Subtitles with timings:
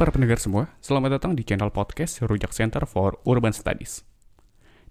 [0.00, 4.00] Para pendengar semua, selamat datang di channel podcast Rujak Center for Urban Studies.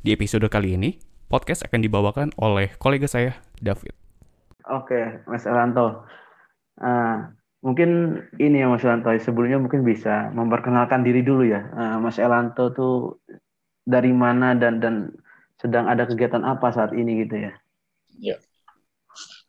[0.05, 3.89] Di episode kali ini, podcast akan dibawakan oleh kolega saya, David.
[4.69, 6.05] Oke, Mas Elanto.
[6.77, 7.25] Uh,
[7.65, 11.65] mungkin ini ya Mas Elanto, sebelumnya mungkin bisa memperkenalkan diri dulu ya.
[11.73, 13.17] Uh, Mas Elanto tuh
[13.89, 15.09] dari mana dan dan
[15.57, 17.53] sedang ada kegiatan apa saat ini gitu ya?
[18.21, 18.37] Ya,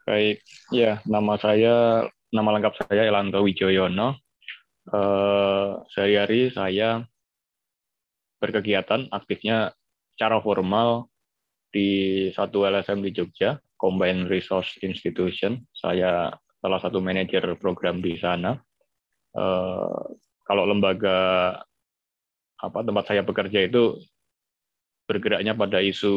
[0.09, 0.41] baik.
[0.73, 4.30] Ya, nama saya, nama lengkap saya Elanto Wijoyono.
[4.91, 7.07] Uh, sehari-hari saya
[8.43, 9.71] berkegiatan aktifnya
[10.15, 11.07] secara formal
[11.71, 15.63] di satu LSM di Jogja, Combined Resource Institution.
[15.71, 18.59] Saya salah satu manajer program di sana.
[19.30, 20.11] Uh,
[20.43, 21.55] kalau lembaga
[22.59, 23.95] apa tempat saya bekerja itu
[25.07, 26.16] bergeraknya pada isu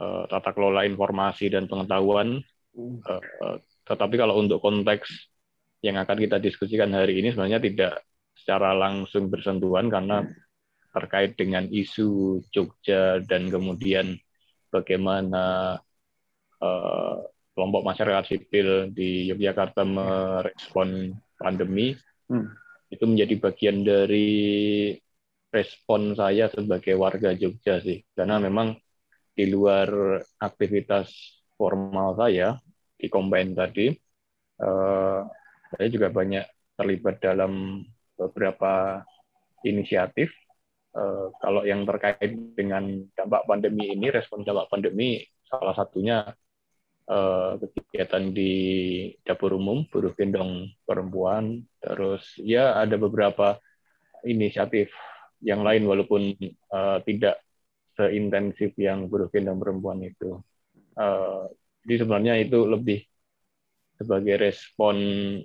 [0.00, 2.40] uh, tata kelola informasi dan pengetahuan.
[2.72, 5.30] Uh, tetapi kalau untuk konteks
[5.80, 7.92] yang akan kita diskusikan hari ini sebenarnya tidak
[8.36, 10.24] secara langsung bersentuhan karena
[10.90, 14.18] terkait dengan isu Jogja dan kemudian
[14.68, 15.76] bagaimana
[16.60, 17.16] uh,
[17.54, 21.96] kelompok masyarakat sipil di Yogyakarta merespon pandemi.
[22.30, 22.46] Hmm.
[22.90, 24.90] itu menjadi bagian dari
[25.50, 28.02] respon saya sebagai warga Jogja sih.
[28.14, 28.74] Karena memang
[29.30, 31.10] di luar aktivitas
[31.54, 32.58] formal saya
[32.98, 33.94] di Combine tadi
[34.58, 35.22] uh,
[35.70, 37.84] saya juga banyak terlibat dalam
[38.18, 39.04] beberapa
[39.62, 40.32] inisiatif
[40.96, 46.26] uh, kalau yang terkait dengan dampak pandemi ini respon dampak pandemi salah satunya
[47.10, 48.52] uh, kegiatan di
[49.24, 53.60] dapur umum buruh gendong perempuan terus ya ada beberapa
[54.24, 54.92] inisiatif
[55.40, 56.36] yang lain walaupun
[56.72, 57.40] uh, tidak
[57.96, 60.40] seintensif yang buruh gendong perempuan itu.
[60.96, 61.48] Uh,
[61.84, 63.08] jadi sebenarnya itu lebih
[64.00, 64.96] sebagai respon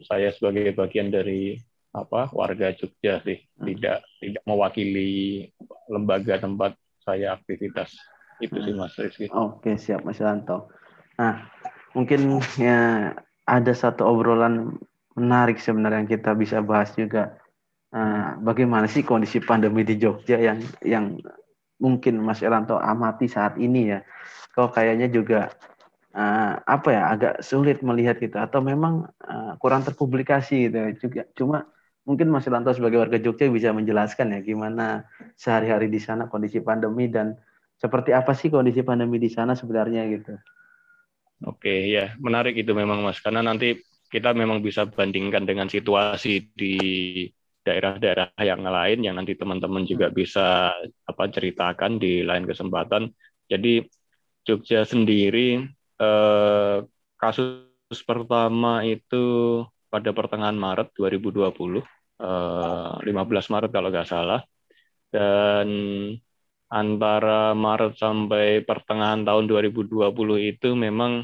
[0.08, 1.60] saya sebagai bagian dari
[1.92, 3.66] apa warga Jogja sih, hmm.
[3.68, 5.48] tidak tidak mewakili
[5.92, 7.92] lembaga tempat saya aktivitas.
[8.40, 9.28] Itu sih Mas Rizky.
[9.32, 10.72] Oke, siap Mas Lanto.
[11.20, 11.48] Nah,
[11.96, 13.12] mungkin ya
[13.48, 14.76] ada satu obrolan
[15.16, 17.40] menarik sebenarnya yang kita bisa bahas juga
[17.96, 21.16] Nah, bagaimana sih kondisi pandemi di Jogja yang yang
[21.80, 24.04] mungkin Mas Eranto amati saat ini ya?
[24.52, 25.48] Kok kayaknya juga
[26.16, 31.68] uh, apa ya agak sulit melihat gitu atau memang uh, kurang terpublikasi gitu juga cuma
[32.08, 35.04] mungkin Mas Eranto sebagai warga Jogja bisa menjelaskan ya gimana
[35.36, 37.36] sehari-hari di sana kondisi pandemi dan
[37.75, 40.34] seperti apa sih kondisi pandemi di sana sebenarnya gitu.
[41.44, 43.75] Oke ya menarik itu memang Mas karena nanti
[44.08, 46.78] kita memang bisa bandingkan dengan situasi di
[47.66, 50.16] daerah-daerah yang lain yang nanti teman-teman juga hmm.
[50.16, 50.72] bisa
[51.09, 53.09] apa ceritakan di lain kesempatan.
[53.50, 53.81] Jadi
[54.46, 55.66] Jogja sendiri
[56.01, 56.78] eh,
[57.22, 59.23] kasus pertama itu
[59.94, 61.81] pada pertengahan Maret 2020,
[62.22, 64.41] eh, 15 Maret kalau nggak salah,
[65.13, 65.67] dan
[66.72, 71.23] antara Maret sampai pertengahan tahun 2020 itu memang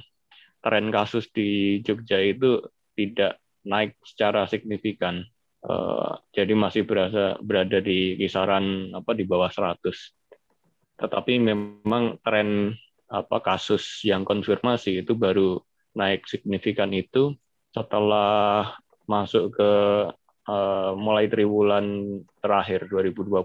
[0.63, 2.61] tren kasus di Jogja itu
[2.95, 5.25] tidak naik secara signifikan
[5.61, 9.77] Uh, jadi masih berasa berada di kisaran apa di bawah 100.
[10.97, 12.73] Tetapi memang tren
[13.11, 15.59] apa kasus yang konfirmasi itu baru
[15.99, 17.35] naik signifikan itu
[17.75, 18.71] setelah
[19.03, 19.71] masuk ke
[20.47, 23.43] uh, mulai triwulan terakhir 2020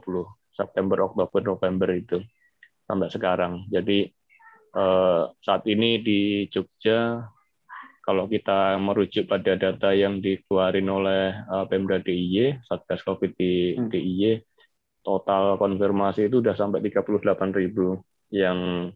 [0.55, 2.23] September Oktober November itu
[2.87, 3.67] sampai sekarang.
[3.67, 4.07] Jadi
[4.79, 7.27] uh, saat ini di Jogja
[8.07, 13.91] kalau kita merujuk pada data yang dikeluarin oleh uh, Pemda DIY, Satgas Covid di hmm.
[13.91, 14.47] DIY,
[15.03, 17.19] total konfirmasi itu sudah sampai 38
[17.59, 17.99] ribu,
[18.31, 18.91] yang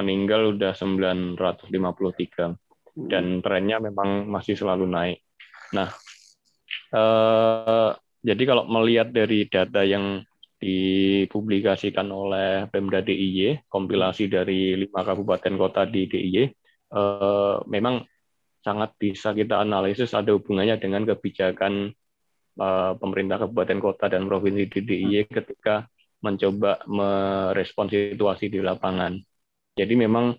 [0.00, 3.08] meninggal sudah 953, hmm.
[3.12, 5.20] dan trennya memang masih selalu naik.
[5.76, 5.92] Nah,
[6.96, 7.92] uh,
[8.24, 10.24] jadi kalau melihat dari data yang
[10.60, 16.52] dipublikasikan oleh Pemda DIY, kompilasi dari lima kabupaten kota di DIY,
[16.92, 18.04] uh, memang
[18.60, 21.88] sangat bisa kita analisis ada hubungannya dengan kebijakan
[22.60, 25.32] uh, pemerintah kabupaten kota dan provinsi di DIY hmm.
[25.32, 25.88] ketika
[26.20, 29.16] mencoba merespon situasi di lapangan.
[29.80, 30.36] Jadi memang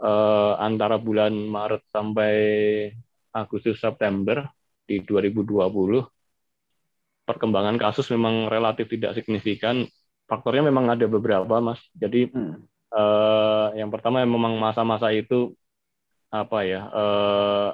[0.00, 2.32] uh, antara bulan Maret sampai
[3.36, 4.48] Agustus September
[4.88, 5.68] di 2020
[7.28, 9.84] perkembangan kasus memang relatif tidak signifikan.
[10.28, 11.80] Faktornya memang ada beberapa, Mas.
[11.92, 12.56] Jadi hmm.
[12.92, 15.52] uh, yang pertama memang masa-masa itu
[16.28, 17.70] apa ya uh,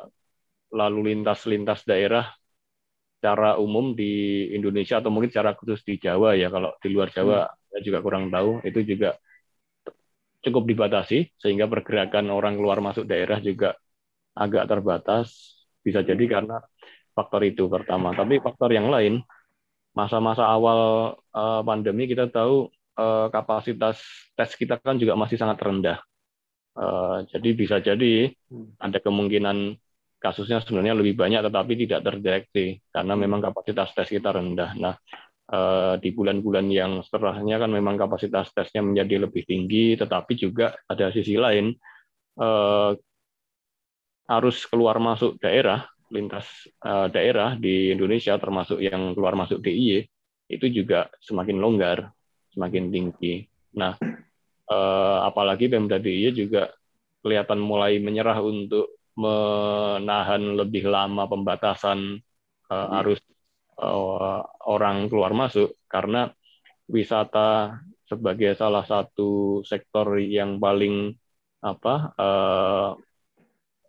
[0.71, 2.31] lalu lintas lintas daerah
[3.19, 7.51] secara umum di Indonesia atau mungkin secara khusus di Jawa ya kalau di luar Jawa
[7.51, 7.55] hmm.
[7.75, 9.19] saya juga kurang tahu itu juga
[10.45, 13.75] cukup dibatasi sehingga pergerakan orang keluar masuk daerah juga
[14.37, 16.61] agak terbatas bisa jadi karena
[17.15, 18.13] faktor itu pertama.
[18.13, 19.23] Tapi faktor yang lain,
[19.95, 22.69] masa-masa awal uh, pandemi kita tahu
[22.99, 24.03] uh, kapasitas
[24.35, 25.99] tes kita kan juga masih sangat rendah.
[26.75, 28.83] Uh, jadi bisa jadi hmm.
[28.83, 29.79] ada kemungkinan
[30.19, 34.75] kasusnya sebenarnya lebih banyak tetapi tidak terdeteksi karena memang kapasitas tes kita rendah.
[34.75, 34.99] Nah,
[36.01, 41.37] di bulan-bulan yang setelahnya kan memang kapasitas tesnya menjadi lebih tinggi, tetapi juga ada sisi
[41.37, 41.69] lain
[42.41, 42.97] uh,
[44.25, 46.49] arus keluar masuk daerah lintas
[46.81, 50.09] uh, daerah di Indonesia termasuk yang keluar masuk DIY
[50.49, 52.09] itu juga semakin longgar,
[52.53, 53.45] semakin tinggi.
[53.77, 53.97] Nah,
[55.25, 56.73] apalagi Pemda DIY juga
[57.25, 62.21] kelihatan mulai menyerah untuk menahan lebih lama pembatasan
[62.71, 63.21] arus
[63.85, 66.33] uh, orang keluar masuk karena
[66.89, 71.17] wisata sebagai salah satu sektor yang paling
[71.65, 72.91] apa uh,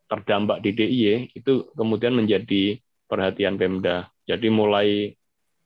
[0.08, 4.10] terdampak di DIY itu kemudian menjadi perhatian Pemda.
[4.26, 5.14] Jadi mulai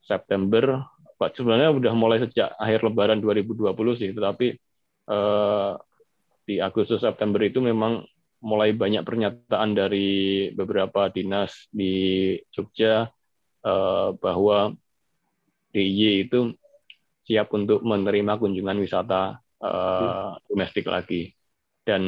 [0.03, 0.83] September,
[1.19, 4.47] sebenarnya sudah mulai sejak akhir Lebaran 2020 sih, tetapi
[5.11, 5.71] eh,
[6.47, 8.03] di Agustus September itu memang
[8.39, 13.11] mulai banyak pernyataan dari beberapa dinas di Jogja
[14.19, 14.73] bahwa
[15.75, 16.55] DIY itu
[17.27, 21.29] siap untuk menerima kunjungan wisata eh, domestik lagi.
[21.85, 22.03] Dan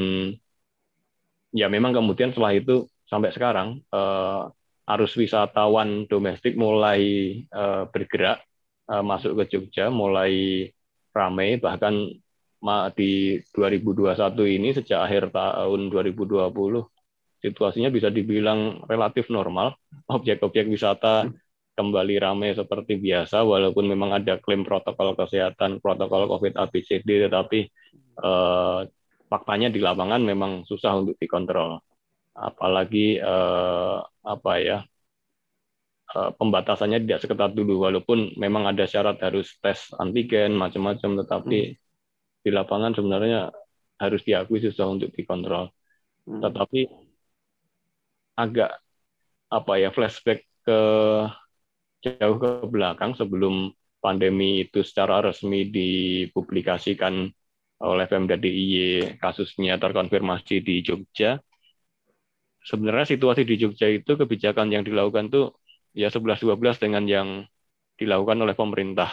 [1.52, 4.48] ya memang kemudian setelah itu sampai sekarang uh,
[4.96, 7.02] arus wisatawan domestik mulai
[7.52, 8.40] uh, bergerak
[8.88, 10.68] uh, masuk ke Jogja, mulai
[11.12, 11.60] ramai.
[11.60, 11.94] Bahkan
[12.96, 14.16] di 2021
[14.48, 16.46] ini sejak akhir tahun 2020
[17.42, 19.76] situasinya bisa dibilang relatif normal.
[20.08, 21.28] Objek-objek wisata
[21.76, 27.60] kembali ramai seperti biasa, walaupun memang ada klaim protokol kesehatan, protokol COVID ABCD, tetapi
[28.22, 28.80] eh,
[29.32, 31.82] faktanya di lapangan memang susah untuk dikontrol.
[32.38, 34.78] Apalagi eh, apa ya
[36.14, 41.78] eh, pembatasannya tidak seketat dulu, walaupun memang ada syarat harus tes antigen macam-macam, tetapi hmm.
[42.46, 43.50] di lapangan sebenarnya
[43.98, 45.72] harus diakui susah untuk dikontrol.
[46.28, 46.42] Hmm.
[46.44, 47.11] Tetapi
[48.44, 48.72] agak
[49.52, 50.80] apa ya flashback ke
[52.02, 53.70] jauh ke belakang sebelum
[54.02, 57.30] pandemi itu secara resmi dipublikasikan
[57.82, 61.38] oleh Pemda DIY kasusnya terkonfirmasi di Jogja.
[62.62, 65.58] Sebenarnya situasi di Jogja itu kebijakan yang dilakukan tuh
[65.98, 67.28] ya 11-12 dengan yang
[67.98, 69.10] dilakukan oleh pemerintah.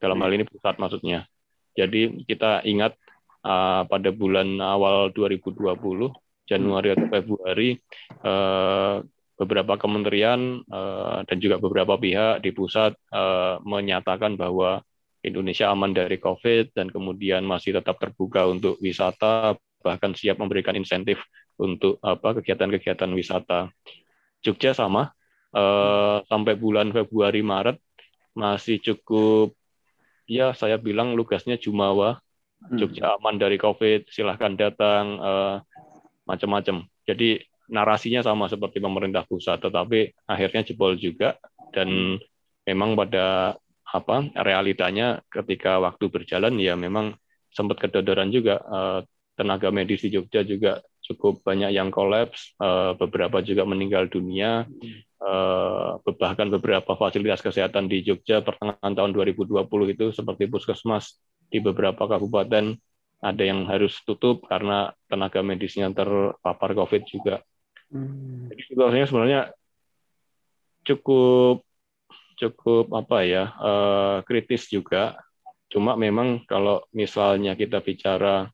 [0.00, 1.28] Dalam hal ini pusat maksudnya.
[1.76, 2.96] Jadi kita ingat
[3.44, 6.12] uh, pada bulan awal 2020,
[6.50, 7.78] Januari atau Februari,
[8.26, 8.98] uh,
[9.38, 14.82] beberapa kementerian uh, dan juga beberapa pihak di pusat uh, menyatakan bahwa
[15.20, 21.20] Indonesia aman dari COVID dan kemudian masih tetap terbuka untuk wisata, bahkan siap memberikan insentif
[21.60, 23.68] untuk apa kegiatan-kegiatan wisata.
[24.40, 25.12] Jogja sama,
[25.52, 27.76] eh, sampai bulan Februari Maret
[28.32, 29.52] masih cukup,
[30.24, 32.24] ya saya bilang lugasnya Jumawa,
[32.64, 32.80] hmm.
[32.80, 35.56] Jogja aman dari COVID, silahkan datang, eh,
[36.30, 36.86] macam-macam.
[37.04, 41.38] Jadi narasinya sama seperti pemerintah pusat, tetapi akhirnya jebol juga
[41.70, 42.18] dan
[42.66, 43.54] memang pada
[43.90, 47.18] apa realitanya ketika waktu berjalan ya memang
[47.50, 49.00] sempat kedodoran juga uh,
[49.34, 50.78] tenaga medis di Jogja juga
[51.10, 54.62] cukup banyak yang kolaps, uh, beberapa juga meninggal dunia,
[55.18, 61.18] uh, bahkan beberapa fasilitas kesehatan di Jogja pertengahan tahun 2020 itu seperti puskesmas
[61.50, 62.78] di beberapa kabupaten
[63.20, 67.44] ada yang harus tutup karena tenaga medisnya terpapar COVID juga.
[67.92, 68.48] Hmm.
[68.48, 69.40] Jadi situasinya sebenarnya
[70.88, 71.62] cukup
[72.40, 75.20] cukup apa ya uh, kritis juga.
[75.70, 78.48] Cuma memang kalau misalnya kita bicara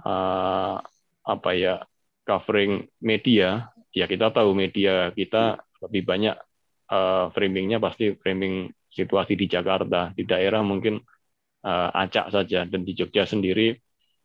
[0.00, 0.76] uh,
[1.22, 1.82] apa ya
[2.22, 6.38] covering media, ya kita tahu media kita lebih banyak
[6.88, 11.02] uh, framingnya pasti framing situasi di Jakarta, di daerah mungkin
[11.70, 13.78] acak saja dan di Jogja sendiri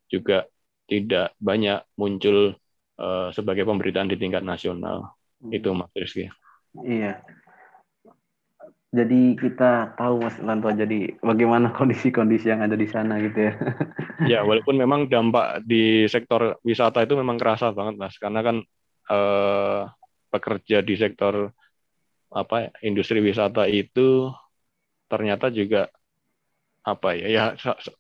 [0.10, 0.50] juga
[0.90, 2.58] tidak banyak muncul
[2.98, 5.14] uh, sebagai pemberitaan di tingkat nasional.
[5.38, 5.54] Hmm.
[5.54, 6.32] Itu Mas Rizky.
[6.82, 7.22] Iya
[8.88, 13.54] jadi kita tahu Mas Lantua jadi bagaimana kondisi-kondisi yang ada di sana gitu ya.
[14.32, 18.58] ya, walaupun memang dampak di sektor wisata itu memang kerasa banget Mas karena kan
[19.12, 19.82] eh,
[20.32, 21.52] pekerja di sektor
[22.28, 24.32] apa industri wisata itu
[25.08, 25.88] ternyata juga
[26.88, 27.44] apa ya ya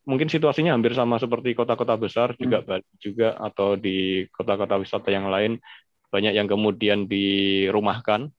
[0.07, 2.39] mungkin situasinya hampir sama seperti kota-kota besar hmm.
[2.39, 2.57] juga
[3.03, 5.59] juga atau di kota-kota wisata yang lain
[6.07, 8.31] banyak yang kemudian dirumahkan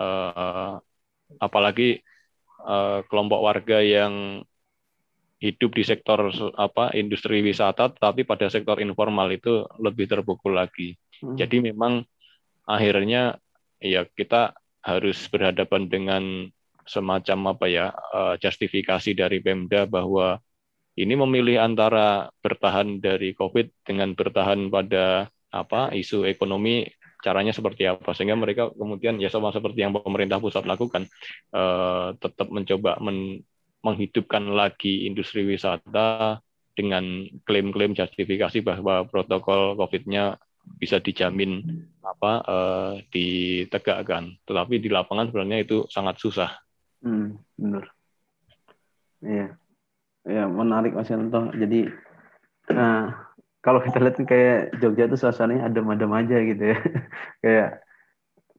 [0.00, 0.74] eh,
[1.40, 2.00] apalagi
[2.66, 4.44] uh, kelompok warga yang
[5.42, 10.94] hidup di sektor apa industri wisata tapi pada sektor informal itu lebih terpukul lagi.
[11.18, 11.34] Hmm.
[11.34, 12.06] Jadi memang
[12.62, 13.42] akhirnya
[13.82, 16.22] ya kita harus berhadapan dengan
[16.84, 20.38] semacam apa ya uh, justifikasi dari Pemda bahwa
[20.98, 26.88] ini memilih antara bertahan dari COVID dengan bertahan pada apa isu ekonomi
[27.22, 31.06] caranya seperti apa sehingga mereka kemudian ya sama seperti yang pemerintah pusat lakukan
[31.54, 33.46] uh, tetap mencoba men
[33.82, 36.38] menghidupkan lagi industri wisata
[36.72, 40.38] dengan klaim-klaim justifikasi bahwa protokol COVID-nya
[40.78, 41.62] bisa dijamin
[42.02, 44.38] apa uh, ditegakkan.
[44.46, 46.50] Tetapi di lapangan sebenarnya itu sangat susah.
[47.02, 47.84] Hmm, benar.
[49.22, 49.46] Iya.
[50.22, 51.50] Ya, menarik Mas Yanto.
[51.50, 51.90] Jadi
[52.70, 53.04] uh,
[53.62, 56.78] kalau kita lihat kayak Jogja itu suasananya adem-adem aja gitu ya.
[57.42, 57.68] kayak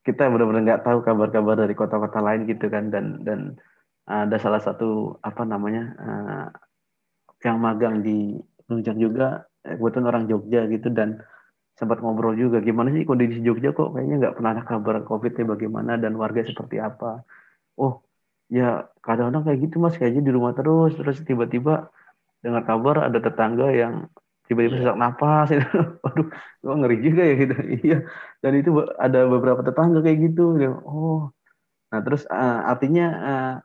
[0.04, 3.56] kita benar-benar nggak tahu kabar-kabar dari kota-kota lain gitu kan dan dan
[4.04, 6.48] ada salah satu apa namanya uh,
[7.48, 8.36] yang magang di
[8.68, 11.24] Rujak juga kebetulan orang Jogja gitu dan
[11.80, 15.46] sempat ngobrol juga gimana sih kondisi Jogja kok kayaknya nggak pernah ada kabar COVID nya
[15.48, 17.24] bagaimana dan warga seperti apa.
[17.80, 18.04] Oh
[18.50, 19.96] ya kadang-kadang kayak gitu mas.
[20.00, 21.92] Kayaknya di rumah terus terus tiba-tiba
[22.44, 24.12] dengar kabar ada tetangga yang
[24.48, 25.64] tiba-tiba sesak napas itu
[26.04, 26.28] waduh
[26.60, 27.54] kok ngeri juga ya gitu.
[27.88, 27.98] Iya.
[28.44, 28.70] Dan itu
[29.00, 30.60] ada beberapa tetangga kayak gitu.
[30.84, 31.32] Oh.
[31.94, 33.56] Nah terus uh, artinya uh,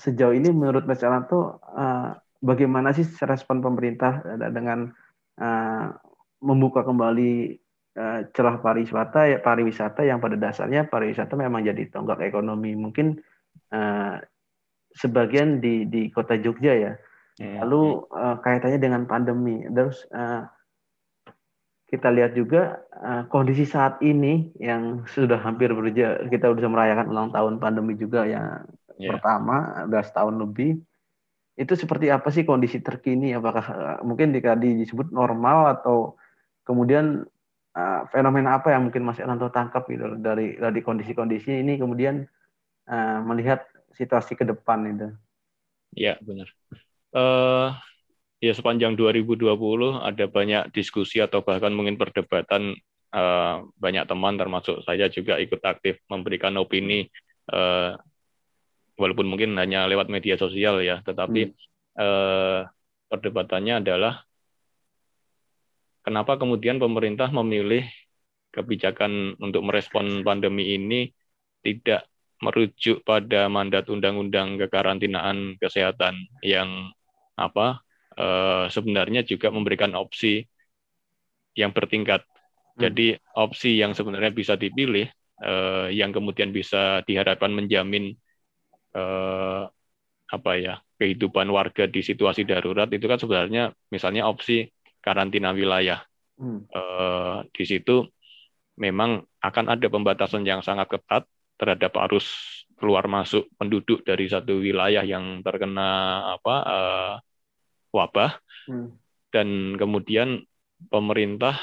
[0.00, 4.90] sejauh ini menurut Mas Alanto uh, bagaimana sih respon pemerintah dengan
[5.38, 5.86] uh,
[6.42, 7.54] membuka kembali
[7.94, 12.74] uh, celah pariwisata ya pariwisata yang pada dasarnya pariwisata memang jadi tonggak ekonomi.
[12.74, 13.20] Mungkin
[13.72, 14.20] uh,
[14.92, 16.94] sebagian di di kota Jogja ya.
[17.40, 17.64] Hmm.
[17.64, 19.64] lalu uh, kaitannya dengan pandemi.
[19.64, 20.44] Terus uh,
[21.88, 27.28] kita lihat juga uh, kondisi saat ini yang sudah hampir berja kita sudah merayakan ulang
[27.32, 28.68] tahun pandemi juga yang
[29.00, 29.16] yeah.
[29.16, 30.80] pertama udah setahun lebih.
[31.56, 33.32] Itu seperti apa sih kondisi terkini?
[33.32, 36.16] Apakah uh, mungkin disebut normal atau
[36.68, 37.24] kemudian
[37.76, 41.76] uh, fenomena apa yang mungkin Mas Erlanto tangkap gitu dari dari kondisi-kondisi ini?
[41.80, 42.24] Kemudian
[42.92, 43.64] uh, melihat
[43.96, 45.08] situasi ke depan itu.
[45.96, 46.48] Ya benar.
[47.12, 47.72] Uh,
[48.40, 49.48] ya sepanjang 2020
[50.00, 52.76] ada banyak diskusi atau bahkan mungkin perdebatan
[53.12, 57.08] uh, banyak teman termasuk saya juga ikut aktif memberikan opini
[57.52, 57.96] uh,
[58.96, 61.56] walaupun mungkin hanya lewat media sosial ya, tetapi hmm.
[61.96, 62.60] uh,
[63.08, 64.24] perdebatannya adalah
[66.04, 67.84] kenapa kemudian pemerintah memilih
[68.52, 71.08] kebijakan untuk merespon pandemi ini
[71.64, 72.11] tidak
[72.42, 76.90] merujuk pada mandat undang-undang kekarantinaan kesehatan yang
[77.38, 77.80] apa
[78.18, 80.42] eh, sebenarnya juga memberikan opsi
[81.54, 82.26] yang bertingkat.
[82.74, 82.90] Hmm.
[82.90, 85.06] Jadi opsi yang sebenarnya bisa dipilih
[85.38, 88.18] eh, yang kemudian bisa diharapkan menjamin
[88.92, 89.62] eh,
[90.32, 94.66] apa ya kehidupan warga di situasi darurat itu kan sebenarnya misalnya opsi
[94.98, 96.02] karantina wilayah.
[96.40, 96.66] Hmm.
[97.54, 98.08] Di situ
[98.80, 101.28] memang akan ada pembatasan yang sangat ketat
[101.62, 102.26] terhadap arus
[102.74, 107.14] keluar masuk penduduk dari satu wilayah yang terkena apa uh,
[107.94, 108.34] wabah
[108.66, 108.90] hmm.
[109.30, 110.42] dan kemudian
[110.90, 111.54] pemerintah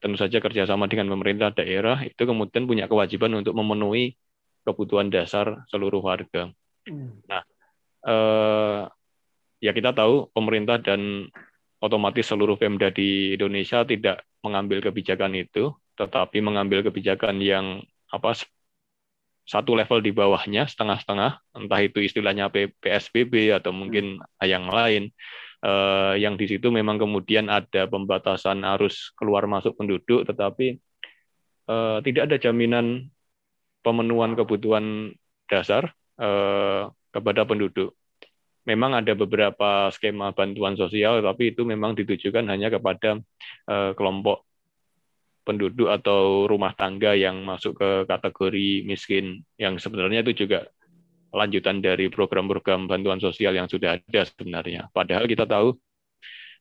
[0.00, 4.16] tentu saja kerjasama dengan pemerintah daerah itu kemudian punya kewajiban untuk memenuhi
[4.66, 6.50] kebutuhan dasar seluruh warga.
[6.86, 7.22] Hmm.
[7.30, 7.42] Nah,
[8.06, 8.82] eh,
[9.62, 11.30] ya kita tahu pemerintah dan
[11.78, 17.66] otomatis seluruh Pemda di Indonesia tidak mengambil kebijakan itu, tetapi mengambil kebijakan yang
[18.10, 18.34] apa
[19.42, 25.10] satu level di bawahnya setengah-setengah, entah itu istilahnya PSBB atau mungkin yang lain,
[25.62, 30.78] eh, yang di situ memang kemudian ada pembatasan arus keluar masuk penduduk, tetapi
[31.68, 33.10] eh, tidak ada jaminan
[33.82, 35.10] pemenuhan kebutuhan
[35.50, 35.90] dasar
[36.22, 37.92] eh, kepada penduduk.
[38.62, 43.18] Memang ada beberapa skema bantuan sosial, tapi itu memang ditujukan hanya kepada
[43.66, 44.46] uh, kelompok
[45.42, 50.70] penduduk atau rumah tangga yang masuk ke kategori miskin, yang sebenarnya itu juga
[51.32, 54.92] lanjutan dari program-program bantuan sosial yang sudah ada sebenarnya.
[54.92, 55.74] Padahal kita tahu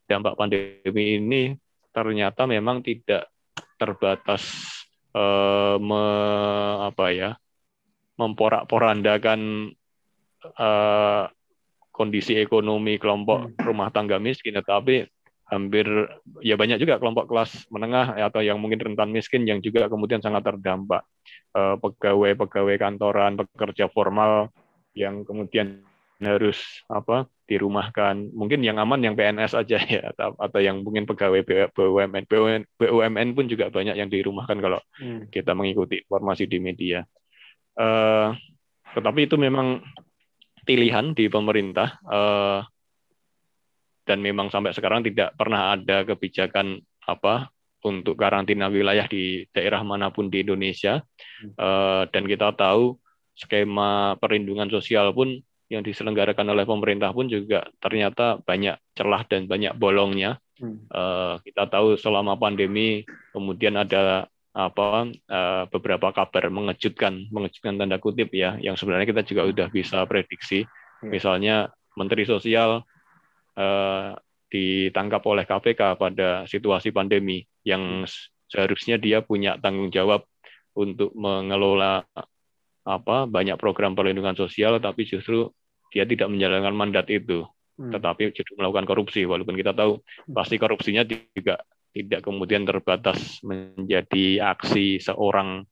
[0.08, 1.44] dampak pandemi ini
[1.92, 3.28] ternyata memang tidak
[3.76, 4.44] terbatas
[5.12, 6.04] eh, me,
[6.88, 7.32] apa ya
[8.16, 9.40] memporak-porandakan
[10.46, 11.26] eh,
[11.92, 13.62] kondisi ekonomi kelompok hmm.
[13.62, 15.06] rumah tangga miskin, tetapi
[15.52, 15.84] hampir
[16.40, 20.48] ya banyak juga kelompok kelas menengah atau yang mungkin rentan miskin yang juga kemudian sangat
[20.48, 21.04] terdampak
[21.54, 24.48] eh, pegawai-pegawai kantoran, pekerja formal
[24.96, 25.84] yang kemudian
[26.24, 28.32] harus apa dirumahkan.
[28.32, 31.44] Mungkin yang aman yang PNS aja ya atau, atau yang mungkin pegawai
[31.76, 32.24] BUMN.
[32.80, 35.28] BUMN pun juga banyak yang dirumahkan kalau hmm.
[35.34, 37.04] kita mengikuti informasi di media.
[37.76, 38.32] Uh,
[38.96, 39.84] tetapi itu memang
[40.64, 42.62] pilihan di pemerintah uh,
[44.06, 47.50] dan memang sampai sekarang tidak pernah ada kebijakan apa
[47.82, 51.02] untuk karantina wilayah di daerah mana pun di Indonesia.
[51.58, 52.98] Uh, dan kita tahu
[53.34, 55.42] skema perlindungan sosial pun
[55.72, 60.38] yang diselenggarakan oleh pemerintah pun juga ternyata banyak celah dan banyak bolongnya.
[60.94, 63.02] Uh, kita tahu selama pandemi
[63.34, 69.48] kemudian ada apa uh, beberapa kabar mengejutkan mengejutkan tanda kutip ya yang sebenarnya kita juga
[69.48, 71.08] sudah bisa prediksi ya.
[71.08, 71.56] misalnya
[71.96, 72.84] Menteri Sosial
[73.58, 74.16] uh,
[74.52, 78.04] ditangkap oleh KPK pada situasi pandemi yang
[78.52, 80.28] seharusnya dia punya tanggung jawab
[80.76, 82.04] untuk mengelola
[82.82, 85.48] apa banyak program perlindungan sosial tapi justru
[85.94, 87.48] dia tidak menjalankan mandat itu
[87.80, 87.96] hmm.
[87.96, 90.02] tetapi justru melakukan korupsi walaupun kita tahu
[90.36, 95.68] pasti korupsinya juga tidak kemudian terbatas menjadi aksi seorang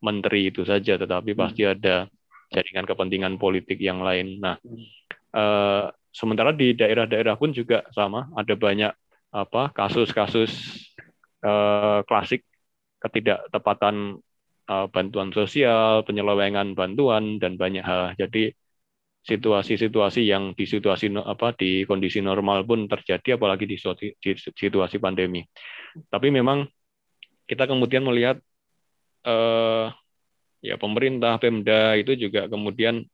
[0.00, 1.40] menteri itu saja, tetapi hmm.
[1.40, 2.06] pasti ada
[2.54, 4.38] jaringan kepentingan politik yang lain.
[4.38, 4.56] Nah,
[5.34, 5.84] eh,
[6.16, 8.92] sementara di daerah-daerah pun juga sama, ada banyak
[9.36, 10.50] apa kasus-kasus
[11.44, 12.40] eh, klasik
[13.04, 14.16] ketidaktepatan
[14.72, 18.16] eh, bantuan sosial, penyelewengan bantuan dan banyak hal.
[18.16, 18.48] Jadi
[19.26, 23.76] situasi-situasi yang di situasi apa di kondisi normal pun terjadi apalagi di,
[24.54, 25.42] situasi pandemi.
[26.08, 26.64] Tapi memang
[27.44, 28.40] kita kemudian melihat
[29.26, 29.86] eh,
[30.64, 33.04] ya pemerintah Pemda itu juga kemudian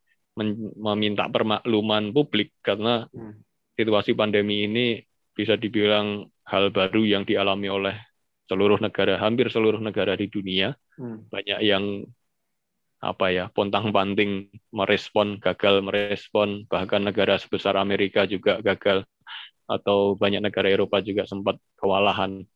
[0.80, 3.44] meminta permakluman publik karena hmm.
[3.76, 4.86] situasi pandemi ini
[5.32, 7.96] bisa dibilang hal baru yang dialami oleh
[8.48, 10.76] seluruh negara, hampir seluruh negara di dunia.
[10.96, 11.28] Hmm.
[11.28, 12.04] Banyak yang
[13.02, 19.02] apa ya pontang-panting merespon gagal merespon bahkan negara sebesar Amerika juga gagal
[19.66, 22.46] atau banyak negara Eropa juga sempat kewalahan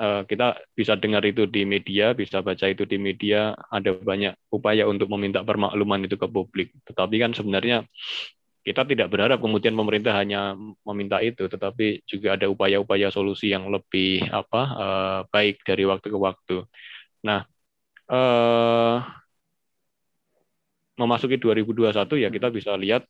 [0.00, 3.52] uh, kita bisa dengar itu di media bisa baca itu di media.
[3.68, 6.72] Ada banyak upaya untuk meminta permakluman itu ke publik.
[6.88, 7.84] Tetapi kan sebenarnya
[8.60, 10.56] kita tidak berharap kemudian pemerintah hanya
[10.88, 11.46] meminta itu.
[11.46, 16.56] Tetapi juga ada upaya-upaya solusi yang lebih apa uh, baik dari waktu ke waktu.
[17.28, 17.44] Nah
[18.08, 18.96] uh,
[21.00, 23.08] memasuki 2021 ya kita bisa lihat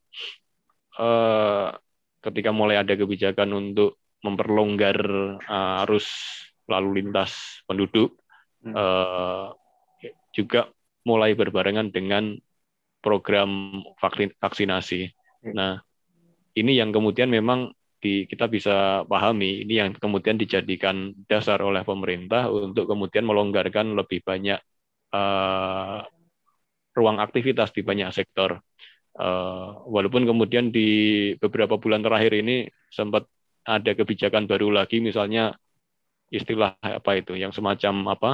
[0.98, 1.74] uh,
[2.22, 5.00] ketika mulai ada kebijakan untuk memperlonggar
[5.82, 6.06] arus
[6.70, 8.14] lalu lintas penduduk
[8.70, 9.52] uh,
[10.30, 10.70] juga
[11.02, 12.38] mulai berbarengan dengan
[13.00, 13.82] program
[14.38, 15.00] vaksinasi.
[15.44, 15.52] Ya.
[15.56, 15.72] Nah,
[16.54, 22.48] ini yang kemudian memang di, kita bisa pahami ini yang kemudian dijadikan dasar oleh pemerintah
[22.48, 24.60] untuk kemudian melonggarkan lebih banyak
[25.12, 26.00] uh,
[26.96, 28.60] ruang aktivitas di banyak sektor.
[29.10, 30.88] Uh, walaupun kemudian di
[31.36, 33.26] beberapa bulan terakhir ini sempat
[33.68, 35.52] ada kebijakan baru lagi, misalnya
[36.30, 38.30] istilah apa itu, yang semacam apa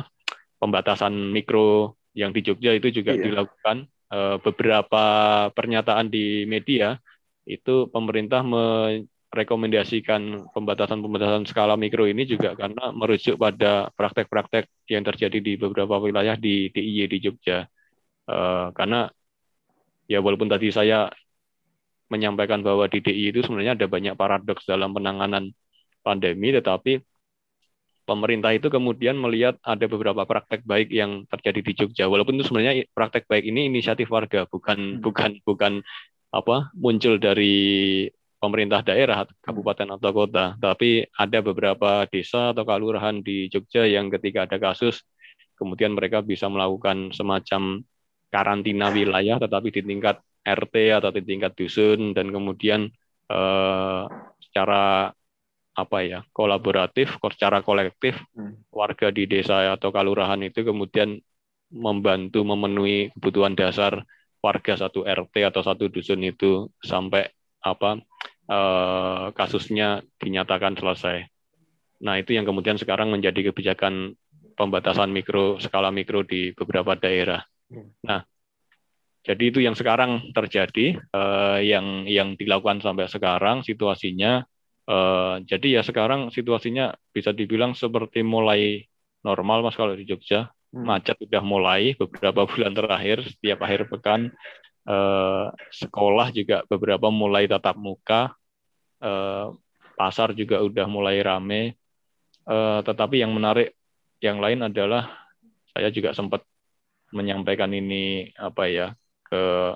[0.60, 3.24] pembatasan mikro yang di Jogja itu juga iya.
[3.28, 3.88] dilakukan.
[4.06, 5.04] Uh, beberapa
[5.50, 6.94] pernyataan di media
[7.42, 15.52] itu pemerintah merekomendasikan pembatasan-pembatasan skala mikro ini juga karena merujuk pada praktek-praktek yang terjadi di
[15.58, 17.66] beberapa wilayah di DIY di Jogja.
[18.30, 19.10] Uh, karena
[20.06, 21.10] ya walaupun tadi saya
[22.06, 25.50] menyampaikan bahwa di DI itu sebenarnya ada banyak paradoks dalam penanganan
[26.06, 27.02] pandemi, tetapi
[28.06, 32.04] pemerintah itu kemudian melihat ada beberapa praktek baik yang terjadi di Jogja.
[32.06, 35.02] Walaupun itu sebenarnya praktek baik ini inisiatif warga, bukan hmm.
[35.02, 35.72] bukan bukan
[36.30, 38.06] apa muncul dari
[38.38, 44.46] pemerintah daerah, kabupaten atau kota, tapi ada beberapa desa atau kelurahan di Jogja yang ketika
[44.46, 45.02] ada kasus,
[45.58, 47.82] kemudian mereka bisa melakukan semacam
[48.30, 52.86] karantina wilayah tetapi di tingkat RT atau di tingkat dusun dan kemudian
[53.32, 54.02] eh,
[54.44, 55.10] secara
[55.76, 58.72] apa ya kolaboratif, secara kolektif hmm.
[58.72, 61.20] warga di desa atau kalurahan itu kemudian
[61.68, 64.02] membantu memenuhi kebutuhan dasar
[64.40, 67.28] warga satu RT atau satu dusun itu sampai
[67.60, 68.00] apa
[68.48, 71.28] eh, kasusnya dinyatakan selesai.
[72.06, 74.16] Nah itu yang kemudian sekarang menjadi kebijakan
[74.56, 77.44] pembatasan mikro skala mikro di beberapa daerah.
[78.06, 78.24] Nah,
[79.26, 84.46] jadi itu yang sekarang terjadi, uh, yang yang dilakukan sampai sekarang situasinya.
[84.86, 88.86] Uh, jadi ya sekarang situasinya bisa dibilang seperti mulai
[89.26, 90.50] normal mas kalau di Jogja.
[90.74, 90.82] Hmm.
[90.82, 94.30] macet sudah mulai beberapa bulan terakhir setiap akhir pekan.
[94.86, 98.34] Uh, sekolah juga beberapa mulai tatap muka.
[99.02, 99.54] Uh,
[99.98, 101.74] pasar juga udah mulai rame.
[102.46, 103.74] Uh, tetapi yang menarik
[104.22, 105.10] yang lain adalah
[105.74, 106.46] saya juga sempat
[107.10, 108.86] menyampaikan ini apa ya
[109.26, 109.74] ke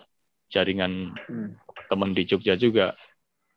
[0.50, 1.50] jaringan hmm.
[1.90, 2.94] teman di Jogja juga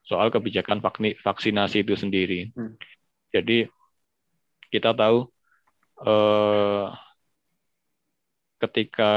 [0.03, 0.83] soal kebijakan
[1.23, 2.51] vaksinasi itu sendiri.
[2.53, 2.75] Hmm.
[3.31, 3.67] Jadi
[4.69, 5.27] kita tahu
[6.03, 6.85] eh,
[8.63, 9.11] ketika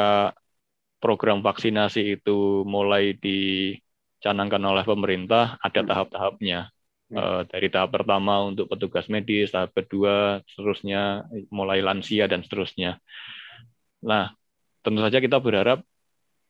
[1.02, 5.88] program vaksinasi itu mulai dicanangkan oleh pemerintah ada hmm.
[5.90, 6.60] tahap-tahapnya.
[7.06, 7.46] Ya.
[7.46, 11.22] dari tahap pertama untuk petugas medis, tahap kedua, seterusnya
[11.54, 12.98] mulai lansia dan seterusnya.
[14.02, 14.34] Nah,
[14.82, 15.86] tentu saja kita berharap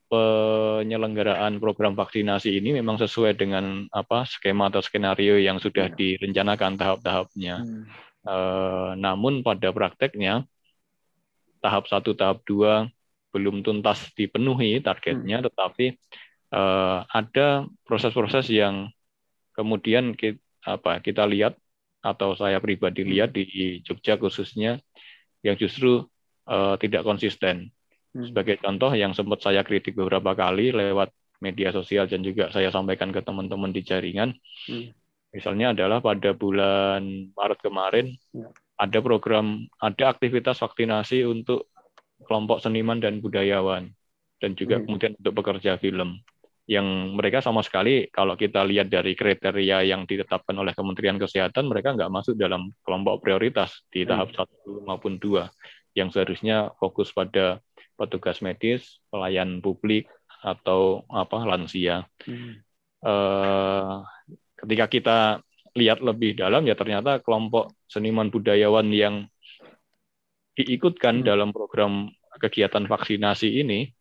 [0.07, 5.95] penyelenggaraan program vaksinasi ini memang sesuai dengan apa skema atau skenario yang sudah ya.
[5.95, 7.55] direncanakan tahap-tahapnya.
[7.63, 7.85] Hmm.
[8.27, 10.47] Uh, namun pada prakteknya
[11.59, 12.87] tahap satu, tahap dua
[13.35, 15.47] belum tuntas dipenuhi targetnya, hmm.
[15.51, 15.87] tetapi
[16.55, 18.89] uh, ada proses-proses yang
[19.59, 21.59] kemudian kita, apa kita lihat
[22.03, 23.11] atau saya pribadi hmm.
[23.11, 24.79] lihat di Jogja khususnya
[25.43, 26.07] yang justru
[26.47, 27.75] uh, tidak konsisten.
[28.17, 28.25] Hmm.
[28.33, 31.13] Sebagai contoh yang sempat saya kritik beberapa kali lewat
[31.45, 34.33] media sosial dan juga saya sampaikan ke teman-teman di jaringan.
[34.65, 34.97] Hmm.
[35.37, 38.49] Misalnya adalah pada bulan Maret kemarin ya.
[38.81, 41.69] ada program, ada aktivitas vaksinasi untuk
[42.25, 43.93] kelompok seniman dan budayawan
[44.41, 44.85] dan juga hmm.
[44.89, 46.17] kemudian untuk pekerja film
[46.67, 51.95] yang mereka sama sekali kalau kita lihat dari kriteria yang ditetapkan oleh Kementerian Kesehatan mereka
[51.95, 54.09] nggak masuk dalam kelompok prioritas di hmm.
[54.11, 55.53] tahap satu maupun dua
[55.95, 57.63] yang seharusnya fokus pada
[57.97, 60.07] petugas medis, pelayan publik
[60.45, 62.05] atau apa lansia.
[62.23, 62.61] Hmm.
[63.01, 64.05] Uh,
[64.57, 65.19] ketika kita
[65.77, 69.29] lihat lebih dalam ya ternyata kelompok seniman budayawan yang
[70.57, 71.27] diikutkan hmm.
[71.29, 72.09] dalam program
[72.41, 73.93] kegiatan vaksinasi ini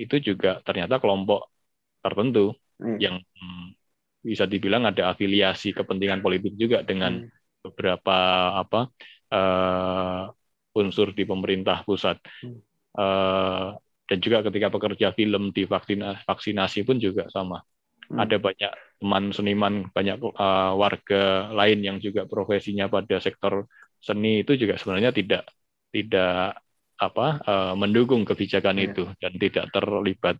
[0.00, 1.52] itu juga ternyata kelompok
[2.00, 2.96] tertentu hmm.
[2.96, 3.76] yang hmm,
[4.24, 7.64] bisa dibilang ada afiliasi kepentingan politik juga dengan hmm.
[7.68, 8.16] beberapa
[8.64, 8.88] apa
[9.28, 10.24] uh,
[10.72, 12.69] unsur di pemerintah pusat hmm.
[13.00, 13.72] Uh,
[14.04, 17.64] dan juga ketika pekerja film di vaksinasi pun juga sama
[18.12, 18.18] hmm.
[18.20, 23.64] ada banyak teman seniman banyak uh, warga lain yang juga profesinya pada sektor
[23.96, 25.48] seni itu juga sebenarnya tidak
[25.88, 26.60] tidak
[27.00, 28.86] apa uh, mendukung kebijakan yeah.
[28.92, 30.36] itu dan tidak terlibat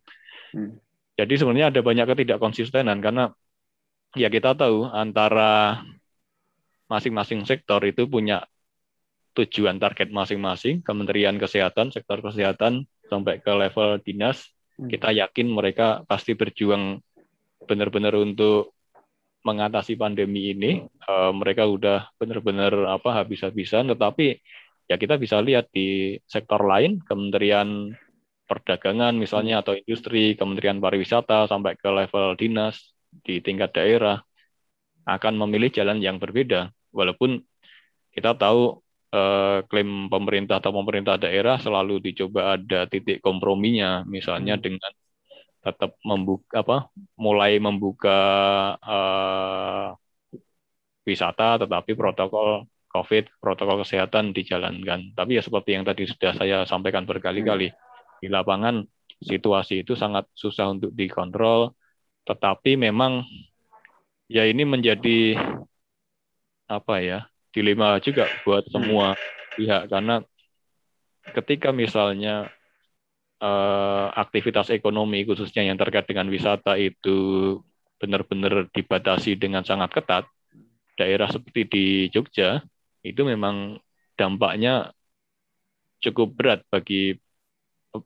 [0.52, 0.76] hmm.
[1.20, 3.28] Jadi sebenarnya ada banyak ketidakkonsistenan karena
[4.16, 5.84] ya kita tahu antara
[6.88, 8.48] masing-masing sektor itu punya
[9.34, 14.90] tujuan target masing-masing, Kementerian Kesehatan, sektor kesehatan sampai ke level dinas, hmm.
[14.90, 16.98] kita yakin mereka pasti berjuang
[17.66, 18.74] benar-benar untuk
[19.46, 20.84] mengatasi pandemi ini.
[21.06, 24.38] Uh, mereka udah benar-benar apa habis-habisan, tetapi
[24.90, 27.94] ya kita bisa lihat di sektor lain, Kementerian
[28.50, 32.90] perdagangan misalnya atau industri, Kementerian Pariwisata sampai ke level dinas
[33.22, 34.18] di tingkat daerah
[35.06, 36.74] akan memilih jalan yang berbeda.
[36.90, 37.38] Walaupun
[38.10, 38.82] kita tahu
[39.14, 44.62] eh, klaim pemerintah atau pemerintah daerah selalu dicoba ada titik komprominya, misalnya hmm.
[44.64, 44.92] dengan
[45.60, 46.76] tetap membuka apa,
[47.20, 48.18] mulai membuka
[48.80, 49.88] eh,
[51.08, 55.14] wisata, tetapi protokol COVID, protokol kesehatan dijalankan.
[55.14, 57.70] Tapi ya seperti yang tadi sudah saya sampaikan berkali-kali.
[57.70, 57.88] Hmm
[58.20, 58.84] di lapangan
[59.24, 61.72] situasi itu sangat susah untuk dikontrol,
[62.28, 63.24] tetapi memang
[64.28, 65.40] ya ini menjadi
[66.68, 67.20] apa ya
[67.50, 69.18] dilema juga buat semua
[69.58, 70.22] pihak karena
[71.34, 72.48] ketika misalnya
[73.42, 77.58] uh, aktivitas ekonomi khususnya yang terkait dengan wisata itu
[78.00, 80.24] benar-benar dibatasi dengan sangat ketat,
[80.96, 82.64] daerah seperti di Jogja
[83.04, 83.76] itu memang
[84.16, 84.92] dampaknya
[86.00, 87.12] cukup berat bagi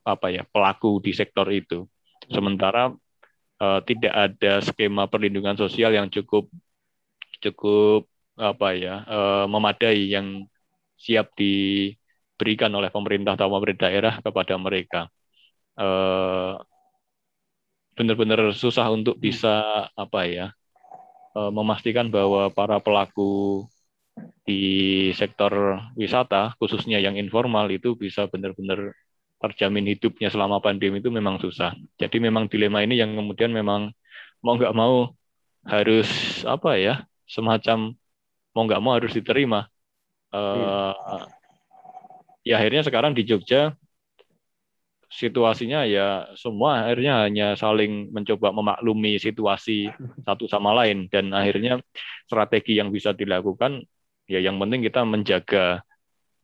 [0.02, 1.86] apa ya pelaku di sektor itu.
[2.26, 2.90] Sementara
[3.62, 6.50] uh, tidak ada skema perlindungan sosial yang cukup
[7.38, 10.46] cukup apa ya uh, memadai yang
[10.98, 15.00] siap diberikan oleh pemerintah atau pemerintah daerah kepada mereka.
[15.74, 16.58] Uh,
[17.94, 20.46] benar-benar susah untuk bisa apa ya
[21.38, 23.66] uh, memastikan bahwa para pelaku
[24.46, 24.62] di
[25.18, 28.94] sektor wisata khususnya yang informal itu bisa benar-benar
[29.42, 31.76] terjamin hidupnya selama pandemi itu memang susah.
[32.00, 33.92] Jadi memang dilema ini yang kemudian memang
[34.40, 35.12] mau nggak mau
[35.64, 36.08] harus
[36.44, 36.94] apa ya
[37.28, 37.96] semacam
[38.54, 39.66] mau nggak mau harus diterima.
[40.34, 40.94] Uh,
[42.44, 43.72] Ya akhirnya sekarang di Jogja
[45.08, 49.88] situasinya ya semua akhirnya hanya saling mencoba memaklumi situasi
[50.28, 51.80] satu sama lain dan akhirnya
[52.28, 53.80] strategi yang bisa dilakukan
[54.28, 55.80] ya yang penting kita menjaga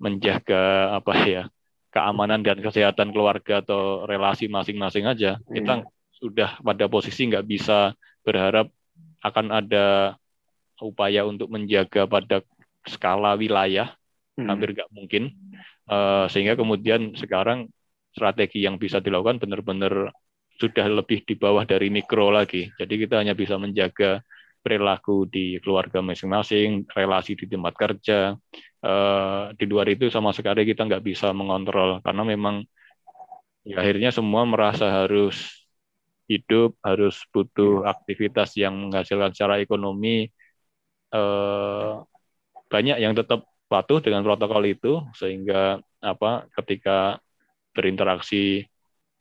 [0.01, 1.43] menjaga apa ya
[1.91, 5.53] keamanan dan kesehatan keluarga atau relasi masing-masing aja hmm.
[5.53, 5.73] kita
[6.17, 7.93] sudah pada posisi nggak bisa
[8.23, 8.71] berharap
[9.21, 10.17] akan ada
[10.83, 12.43] upaya untuk menjaga pada
[12.89, 13.93] skala wilayah
[14.41, 14.49] hmm.
[14.49, 15.37] hampir nggak mungkin
[15.89, 17.69] uh, sehingga kemudian sekarang
[18.11, 20.11] strategi yang bisa dilakukan benar-benar
[20.61, 24.21] sudah lebih di bawah dari mikro lagi jadi kita hanya bisa menjaga
[24.61, 28.37] perilaku di keluarga masing-masing, relasi di tempat kerja.
[28.81, 32.65] Uh, di luar itu sama sekali kita nggak bisa mengontrol karena memang
[33.61, 35.69] ya, akhirnya semua merasa harus
[36.25, 40.33] hidup, harus butuh aktivitas yang menghasilkan secara ekonomi
[41.15, 41.93] eh,
[42.73, 47.19] banyak yang tetap patuh dengan protokol itu sehingga apa ketika
[47.77, 48.67] berinteraksi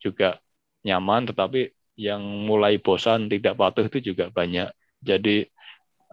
[0.01, 0.39] juga
[0.87, 4.69] nyaman tetapi yang mulai bosan tidak patuh itu juga banyak.
[5.03, 5.45] Jadi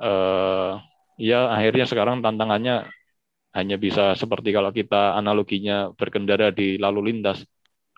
[0.03, 0.73] eh,
[1.21, 2.75] ya akhirnya sekarang tantangannya
[3.57, 7.43] hanya bisa seperti kalau kita analoginya berkendara di lalu lintas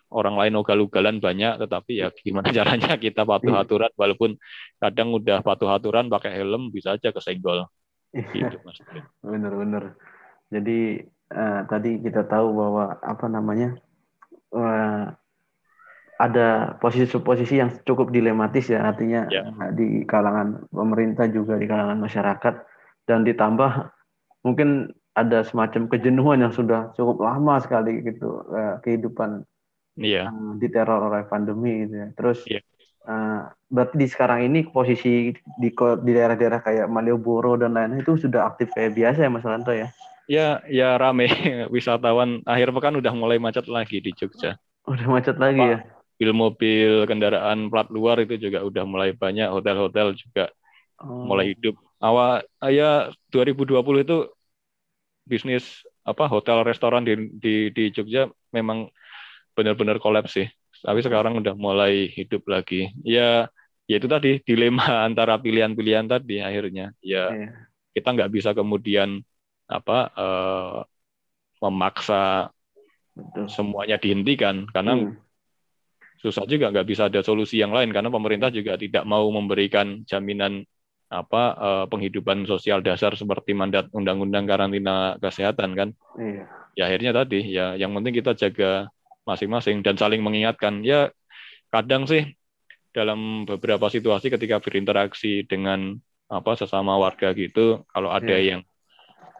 [0.09, 3.63] orang lain ugal-ugalan banyak tetapi ya gimana caranya kita patuh Iya.
[3.65, 4.31] aturan walaupun
[4.77, 7.69] kadang udah patuh aturan pakai helm bisa aja kesenggol
[8.13, 8.81] gitu mas
[9.21, 9.93] Bener-bener.
[10.49, 13.77] Jadi eh, tadi kita tahu bahwa apa namanya
[14.51, 15.05] eh,
[16.19, 19.45] ada posisi-posisi yang cukup dilematis ya artinya Ya.
[19.71, 22.55] di kalangan pemerintah juga di kalangan masyarakat
[23.07, 23.93] dan ditambah
[24.43, 29.47] mungkin ada semacam kejenuhan yang sudah cukup lama sekali gitu eh, kehidupan
[29.99, 32.09] iya eh, diteror oleh pandemi gitu ya.
[32.19, 32.61] Terus Iya.
[33.09, 33.41] eh,
[33.75, 35.33] berarti di sekarang ini posisi
[35.63, 35.69] di
[36.07, 39.89] di daerah-daerah kayak Malioboro dan lain-lain itu sudah aktif kayak biasa ya Mas Lanto ya?
[40.35, 40.41] ya
[40.79, 41.25] ya rame
[41.75, 44.51] wisatawan akhir pekan udah mulai macet lagi di Jogja
[44.91, 45.73] Udah macet lagi Pak.
[45.73, 45.79] ya?
[46.19, 50.43] mobil-mobil kendaraan plat luar itu juga udah mulai banyak hotel-hotel juga
[50.99, 52.43] Oh, mulai hidup awal
[52.79, 54.17] ya 2020 itu
[55.31, 55.65] bisnis
[56.09, 58.21] apa hotel restoran di di, di Jogja
[58.57, 58.89] memang
[59.59, 60.47] benar-benar kolaps sih.
[60.87, 62.95] Tapi sekarang udah mulai hidup lagi.
[63.03, 63.51] Ya
[63.91, 66.95] ya itu tadi dilema antara pilihan-pilihan tadi akhirnya.
[67.03, 67.49] Ya iya.
[67.95, 69.11] kita nggak bisa kemudian
[69.67, 70.79] apa eh,
[71.63, 72.55] memaksa
[73.19, 73.47] Betul.
[73.51, 74.57] semuanya dihentikan.
[74.71, 75.19] Karena Hmm,
[76.23, 77.91] susah juga nggak bisa ada solusi yang lain.
[77.95, 80.63] Karena pemerintah juga tidak mau memberikan jaminan
[81.09, 85.89] apa eh, penghidupan sosial dasar seperti mandat undang-undang karantina kesehatan kan?
[86.19, 86.45] Iya.
[86.79, 88.87] ya akhirnya tadi ya yang penting kita jaga
[89.29, 90.81] masing-masing dan saling mengingatkan.
[90.81, 91.13] Ya
[91.69, 92.33] kadang sih
[92.97, 96.01] dalam beberapa situasi ketika berinteraksi dengan
[96.33, 98.57] apa sesama warga gitu kalau ada Iya.
[98.57, 98.61] yang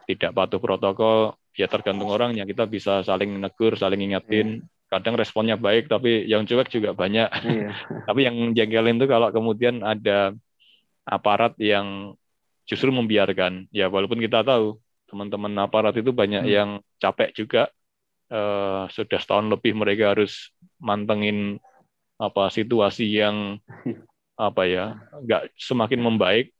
[0.09, 1.17] tidak patuh protokol
[1.57, 2.45] ya tergantung orangnya.
[2.45, 4.61] Kita bisa saling negur saling ingatin.
[4.89, 7.29] Kadang responnya baik tapi yang cuek juga banyak.
[7.49, 7.69] Iya.
[8.05, 10.33] tapi yang jengkelin itu kalau kemudian ada
[11.05, 12.13] aparat yang
[12.69, 13.65] justru membiarkan.
[13.73, 14.77] Ya walaupun kita tahu
[15.09, 16.53] teman-teman aparat itu banyak Hmm.
[16.53, 16.69] yang
[17.01, 17.61] capek juga
[18.29, 21.57] Eh, sudah setahun lebih mereka harus mantengin
[22.21, 23.57] apa situasi yang
[24.37, 24.85] apa ya
[25.25, 26.53] nggak semakin membaik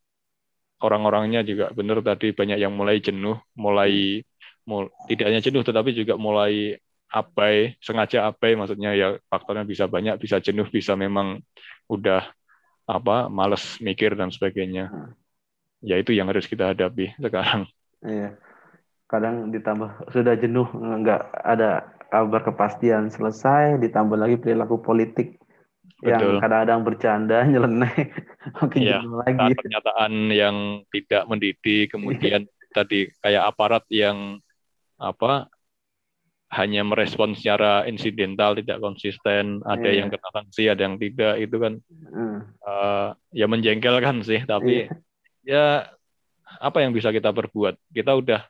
[0.82, 4.24] orang-orangnya juga benar tadi banyak yang mulai jenuh mulai
[4.66, 6.74] mul- tidak hanya jenuh tetapi juga mulai
[7.14, 11.38] abai sengaja abai maksudnya ya faktornya bisa banyak bisa jenuh bisa memang
[11.86, 12.26] udah
[12.90, 15.14] apa males mikir dan sebagainya Hmm.
[15.86, 18.49] ya itu yang harus kita hadapi sekarang Iya.
[19.10, 25.42] Kadang ditambah sudah jenuh nggak ada kabar kepastian selesai, ditambah lagi perilaku politik
[26.00, 26.40] yang Betul.
[26.40, 27.96] kadang-kadang bercanda, nyeleneh,
[28.56, 29.52] makin Iya, jenuh lagi.
[29.58, 30.56] pernyataan yang
[30.94, 34.38] tidak mendidik kemudian tadi kayak aparat yang
[34.96, 35.50] apa
[36.50, 40.02] hanya merespon secara insidental tidak konsisten ada Iya.
[40.02, 41.74] yang kena sanksi ada yang tidak itu kan
[42.10, 44.94] Hmm, eh, ya menjengkelkan sih tapi Iya.
[45.46, 45.66] ya
[46.58, 48.42] apa yang bisa kita perbuat kita udah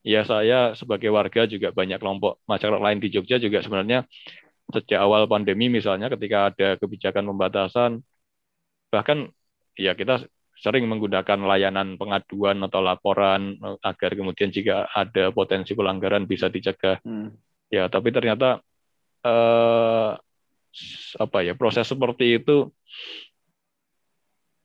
[0.00, 4.08] ya saya sebagai warga juga banyak kelompok masyarakat lain di Jogja juga sebenarnya
[4.70, 7.90] sejak awal pandemi misalnya ketika ada kebijakan pembatasan
[8.88, 9.28] bahkan
[9.76, 10.24] ya kita
[10.60, 17.00] sering menggunakan layanan pengaduan atau laporan eh, agar kemudian jika ada potensi pelanggaran bisa dicegah.
[17.00, 17.32] Hmm,
[17.72, 18.60] ya tapi ternyata
[19.24, 20.10] eh,
[21.18, 22.70] apa ya proses seperti itu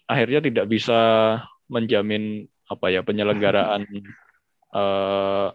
[0.06, 1.02] akhirnya tidak bisa
[1.66, 3.90] menjamin apa ya penyelenggaraan
[4.74, 5.48] eh,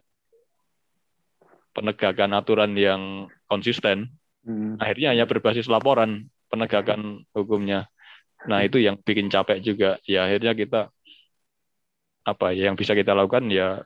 [1.71, 3.03] penegakan aturan yang
[3.47, 4.11] konsisten
[4.45, 4.77] hmm.
[4.83, 7.87] akhirnya hanya berbasis laporan penegakan hukumnya.
[8.51, 9.91] Nah itu yang bikin capek juga.
[10.03, 10.81] Ya akhirnya kita
[12.27, 13.81] apa ya yang bisa kita lakukan ya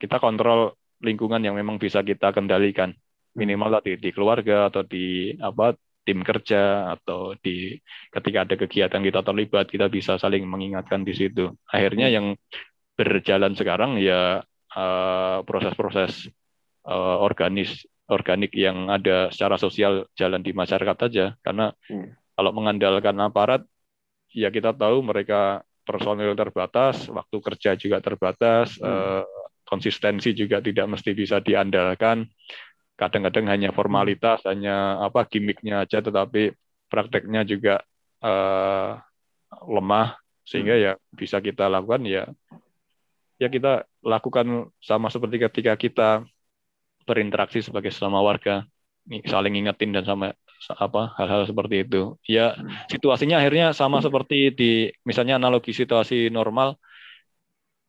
[0.00, 2.96] kita kontrol lingkungan yang memang bisa kita kendalikan.
[3.34, 7.74] Minimal tadi di keluarga atau di apa tim kerja atau di
[8.12, 11.52] ketika ada kegiatan kita terlibat kita bisa saling mengingatkan di situ.
[11.66, 12.38] Akhirnya yang
[12.94, 14.42] berjalan sekarang ya
[14.74, 16.30] eh, proses-proses
[16.86, 21.34] eh, organis organik yang ada secara sosial jalan di masyarakat saja.
[21.40, 22.12] Karena Iya.
[22.36, 23.62] kalau mengandalkan aparat
[24.34, 29.22] ya kita tahu mereka personil terbatas waktu kerja juga terbatas Hmm.
[29.22, 29.24] eh,
[29.64, 32.28] konsistensi juga tidak mesti bisa diandalkan.
[32.94, 36.52] Kadang-kadang hanya formalitas hanya apa gimmicknya aja tetapi
[36.92, 37.80] prakteknya juga
[38.22, 38.90] eh,
[39.64, 40.20] lemah.
[40.44, 42.28] Sehingga ya bisa kita lakukan ya
[43.44, 46.08] ya kita lakukan sama seperti ketika kita
[47.04, 48.64] berinteraksi sebagai sesama warga
[49.28, 50.32] saling ingetin dan sama
[50.80, 52.56] apa hal-hal seperti itu ya
[52.88, 56.80] situasinya akhirnya sama seperti di misalnya analogi situasi normal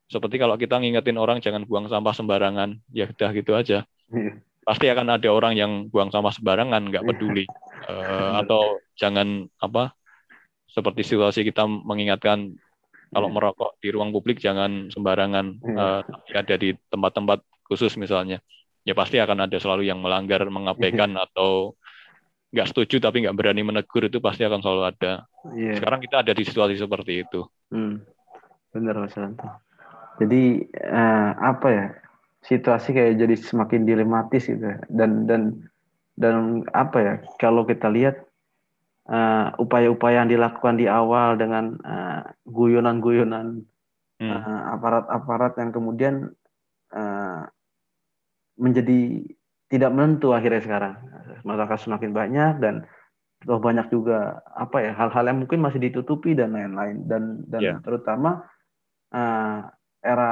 [0.06, 3.90] seperti kalau kita ngingetin orang jangan buang sampah sembarangan, ya udah gitu aja.
[4.14, 4.34] Iya.
[4.66, 7.46] Pasti akan ada orang yang buang sampah sembarangan, nggak peduli.
[7.90, 9.94] Eh, atau jangan apa
[10.70, 12.58] seperti situasi kita mengingatkan
[13.12, 13.36] kalau Iya.
[13.36, 18.42] merokok di ruang publik jangan sembarangan, eh, tapi ada di tempat-tempat khusus misalnya,
[18.86, 21.74] ya pasti akan ada selalu yang melanggar, mengabaikan atau
[22.56, 25.14] nggak setuju tapi nggak berani menegur itu pasti akan selalu ada.
[25.52, 25.76] Iya.
[25.76, 27.44] Sekarang kita ada di situasi seperti itu.
[27.74, 28.00] Hmm,
[28.72, 29.44] benar Mas Ranto.
[30.24, 31.86] Jadi eh, apa ya
[32.46, 34.78] situasi kayak jadi semakin dilematis gitu ya.
[34.88, 35.42] dan dan
[36.16, 38.22] dan apa ya kalau kita lihat
[39.10, 43.62] eh, upaya-upaya yang dilakukan di awal dengan eh, guyonan-guyonan
[44.16, 44.32] Hmm.
[44.32, 46.16] eh, aparat-aparat yang kemudian
[46.96, 47.42] eh,
[48.56, 49.00] menjadi
[49.68, 50.94] tidak menentu akhirnya sekarang
[51.44, 52.76] masyarakat semakin banyak dan
[53.46, 57.74] toh banyak juga apa ya hal-hal yang mungkin masih ditutupi dan lain-lain dan dan Ya.
[57.84, 58.48] terutama
[59.14, 59.60] eh,
[60.06, 60.32] era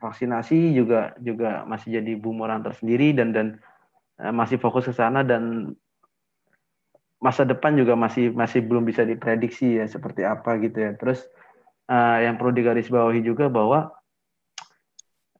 [0.00, 3.46] vaksinasi juga juga masih jadi bumerang tersendiri dan dan
[4.20, 5.74] masih fokus ke sana dan
[7.26, 10.94] masa depan juga masih masih belum bisa diprediksi ya seperti apa gitu ya.
[10.94, 11.26] Terus
[11.90, 13.90] eh, yang perlu digarisbawahi juga bahwa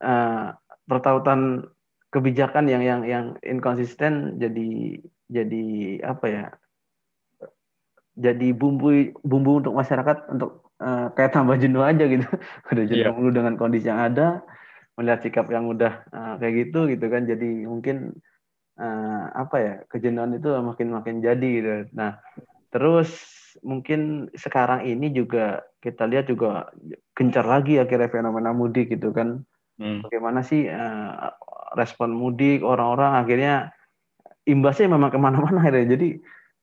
[0.02, 0.50] eh,
[0.90, 1.70] pertautan
[2.10, 4.98] kebijakan yang yang yang inkonsisten jadi
[5.30, 5.64] jadi
[6.02, 6.44] apa ya
[8.16, 12.26] jadi bumbu bumbu untuk masyarakat untuk eh, kayak tambah jenuh aja gitu.
[12.72, 14.42] Udah jenuh mulu dengan kondisi yang ada
[14.96, 17.28] melihat sikap yang udah eh, kayak gitu gitu kan.
[17.28, 18.16] Jadi mungkin
[18.76, 21.72] eh, apa ya kejenuhan itu makin makin jadi gitu.
[21.96, 22.20] Nah
[22.70, 23.08] terus
[23.64, 26.68] mungkin sekarang ini juga kita lihat juga
[27.16, 29.42] gencar lagi akhirnya fenomena mudik gitu kan.
[29.76, 30.00] Hmm.
[30.00, 31.10] bagaimana sih eh,
[31.76, 33.20] respon mudik orang-orang?
[33.20, 33.54] Akhirnya
[34.48, 35.96] imbasnya memang ke mana-mana akhirnya.
[35.96, 36.08] Jadi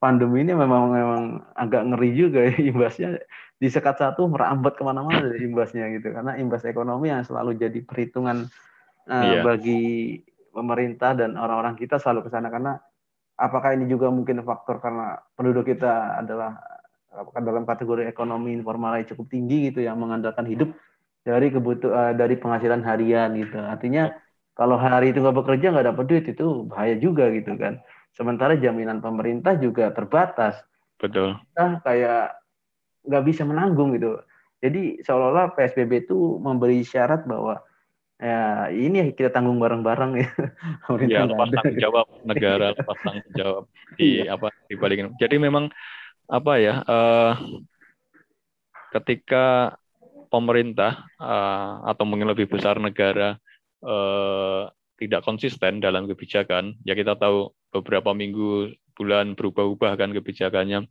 [0.02, 1.24] pandemi ini memang memang
[1.54, 3.22] agak ngeri juga ya imbasnya.
[3.62, 6.10] Di sekat satu merambat ke mana-mana dari imbasnya gitu.
[6.10, 8.50] Karena imbas ekonomi yang selalu jadi perhitungan
[9.06, 9.42] eh, Iya.
[9.46, 9.84] bagi
[10.54, 12.48] pemerintah dan orang-orang kita selalu ke sana.
[12.54, 12.78] Karena
[13.36, 16.56] apakah ini juga mungkin faktor karena penduduk kita adalah
[17.14, 20.74] apakah dalam kategori ekonomi informal yang cukup tinggi gitu yang mengandalkan hidup
[21.24, 23.58] dari kebutuhan dari penghasilan harian gitu.
[23.58, 24.14] Artinya
[24.54, 27.82] kalau hari itu nggak bekerja nggak dapat duit itu bahaya juga gitu kan.
[28.14, 30.62] Sementara jaminan pemerintah juga terbatas.
[31.02, 31.36] Betul.
[31.52, 32.40] kita kayak
[33.04, 34.24] nggak bisa menanggung gitu.
[34.64, 37.60] Jadi seolah-olah PSBB itu memberi syarat bahwa
[38.24, 40.30] ya ini kita tanggung bareng-bareng ya
[41.12, 43.64] Ya, lepas tanggung jawab negara, lepas tanggung jawab
[44.00, 45.10] di apa di balik ini.
[45.20, 45.68] Jadi memang
[46.32, 46.80] apa ya?
[46.88, 47.34] eh,
[48.96, 49.76] ketika
[50.32, 53.36] pemerintah eh, atau mungkin lebih besar negara
[53.84, 54.64] eh,
[54.96, 60.88] tidak konsisten dalam kebijakan, ya kita tahu beberapa minggu bulan berubah-ubah kan kebijakannya.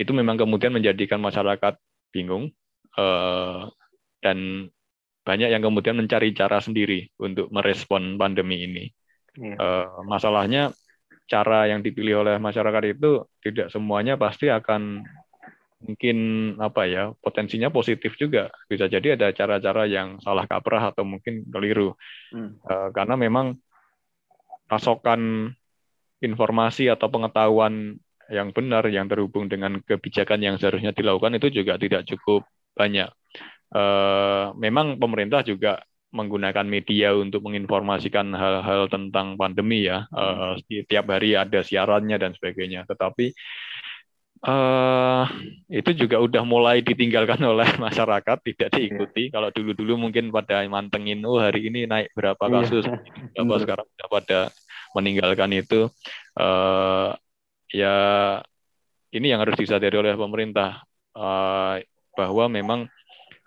[0.00, 1.76] Itu memang kemudian menjadikan masyarakat
[2.08, 2.48] bingung
[2.96, 3.60] eh,
[4.24, 4.38] dan
[5.22, 8.84] banyak yang kemudian mencari cara sendiri untuk merespon pandemi ini.
[9.38, 10.74] Eh, masalahnya
[11.24, 15.06] cara yang dipilih oleh masyarakat itu tidak semuanya pasti akan
[15.82, 16.18] mungkin
[16.62, 21.98] apa ya potensinya positif juga bisa jadi ada cara-cara yang salah kaprah atau mungkin keliru
[22.32, 22.56] Hmm.
[22.64, 23.60] Eh, karena memang
[24.72, 25.52] pasokan
[26.24, 28.00] informasi atau pengetahuan
[28.32, 33.12] yang benar yang terhubung dengan kebijakan yang seharusnya dilakukan itu juga tidak cukup banyak.
[33.72, 35.80] Eh, memang pemerintah juga
[36.12, 40.04] menggunakan media untuk menginformasikan hal-hal tentang pandemi ya.
[40.12, 42.84] Eh, setiap hari ada siarannya dan sebagainya.
[42.84, 43.32] Tetapi
[44.42, 45.24] eh
[45.70, 49.30] itu juga udah mulai ditinggalkan oleh masyarakat, tidak diikuti.
[49.30, 52.54] Kalau dulu-dulu mungkin pada mantengin, oh hari ini naik berapa Iya.
[52.66, 52.84] kasus,
[53.32, 53.60] berapa Bener.
[53.62, 54.38] sekarang udah pada
[54.92, 55.88] meninggalkan itu.
[56.36, 57.10] eh
[57.72, 57.96] ya
[59.16, 60.84] ini yang harus disadari oleh pemerintah
[61.16, 62.84] eh, bahwa memang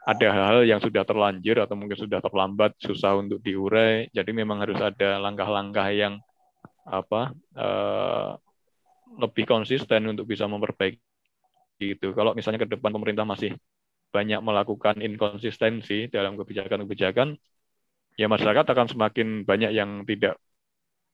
[0.05, 4.05] ada hal-hal yang sudah terlanjur atau mungkin sudah terlambat, susah untuk diurai.
[4.13, 6.21] Jadi memang harus ada langkah-langkah yang
[6.85, 8.29] apa eh,
[9.17, 11.01] lebih konsisten untuk bisa memperbaiki
[11.81, 12.13] itu.
[12.13, 13.57] Kalau misalnya ke depan pemerintah masih
[14.13, 17.33] banyak melakukan inkonsistensi dalam kebijakan-kebijakan,
[18.15, 20.37] ya masyarakat akan semakin banyak yang tidak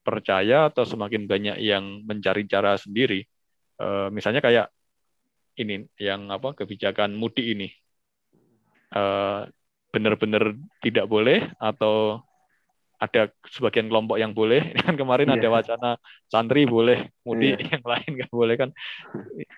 [0.04, 3.24] percaya atau semakin banyak yang mencari cara sendiri.
[3.80, 4.68] Eh, misalnya kayak
[5.56, 7.72] ini yang apa kebijakan mudik ini
[8.92, 9.42] Eh,
[9.92, 12.24] benar-benar tidak boleh atau
[13.02, 14.62] ada sebagian kelompok yang boleh.
[14.88, 15.36] Kan kemarin Iya.
[15.42, 15.89] ada wacana
[16.28, 18.70] santri boleh mudik, yang lain nggak boleh kan.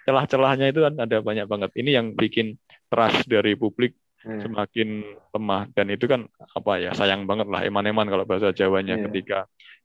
[0.05, 1.69] Celah-celahnya itu kan ada banyak banget.
[1.75, 2.55] Ini yang bikin
[2.87, 4.47] trust dari publik Iya.
[4.47, 5.03] semakin
[5.35, 6.23] lemah dan itu kan
[6.55, 9.03] apa ya sayang banget lah eman-eman kalau bahasa Jawanya Iya.
[9.11, 9.39] ketika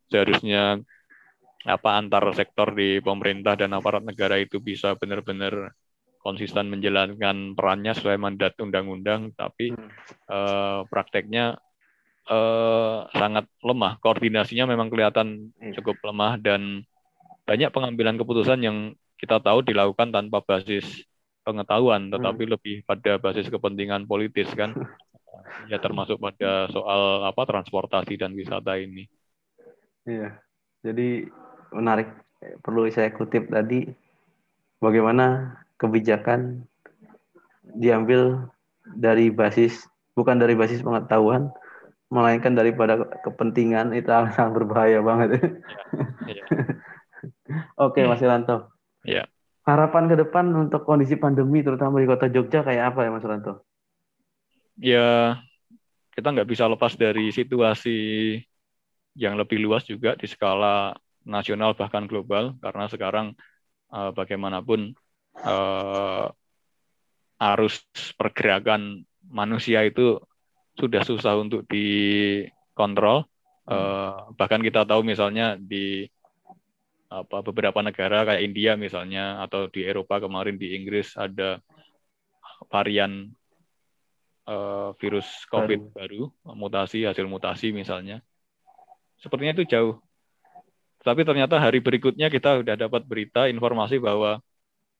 [0.06, 0.78] seharusnya
[1.66, 5.74] apa antar sektor di pemerintah dan aparat negara itu bisa benar-benar
[6.28, 9.88] konsisten menjalankan perannya sesuai mandat undang-undang, tapi hmm.
[10.28, 11.56] uh, prakteknya
[12.28, 13.96] uh, sangat lemah.
[14.04, 15.72] Koordinasinya memang kelihatan iya.
[15.80, 16.84] cukup lemah dan
[17.48, 21.08] banyak pengambilan keputusan yang kita tahu dilakukan tanpa basis
[21.48, 22.52] pengetahuan, tetapi hmm.
[22.52, 24.76] lebih pada basis kepentingan politis kan.
[25.72, 29.08] ya termasuk pada soal apa transportasi dan wisata ini.
[30.04, 30.36] Iya.
[30.84, 31.24] Jadi
[31.72, 32.12] menarik
[32.62, 33.88] perlu saya kutip tadi
[34.78, 36.66] bagaimana kebijakan
[37.78, 38.50] diambil
[38.98, 39.86] dari basis
[40.18, 41.54] bukan dari basis pengetahuan
[42.08, 45.38] melainkan daripada kepentingan itu sangat berbahaya banget.
[46.24, 46.44] Ya, ya.
[47.84, 48.72] Oke, Mas Iranto.
[49.04, 49.28] Ya.
[49.68, 53.62] Harapan ke depan untuk kondisi pandemi terutama di kota Jogja kayak apa ya Mas Iranto?
[54.80, 55.36] Ya,
[56.16, 57.98] kita nggak bisa lepas dari situasi
[59.18, 60.96] yang lebih luas juga di skala
[61.28, 63.26] nasional bahkan global karena sekarang
[63.92, 64.96] uh, bagaimanapun
[65.44, 66.26] uh,
[67.38, 67.82] arus
[68.18, 70.18] pergerakan manusia itu
[70.78, 73.26] sudah susah untuk dikontrol.
[73.68, 76.08] Uh, bahkan kita tahu misalnya di
[77.08, 81.60] apa beberapa negara kayak India misalnya atau di Eropa kemarin di Inggris ada
[82.68, 83.32] varian
[84.48, 86.32] uh, virus COVID baru.
[86.32, 88.24] baru mutasi hasil mutasi misalnya.
[89.20, 90.00] Sepertinya itu jauh.
[91.04, 94.42] Tapi ternyata hari berikutnya kita sudah dapat berita informasi bahwa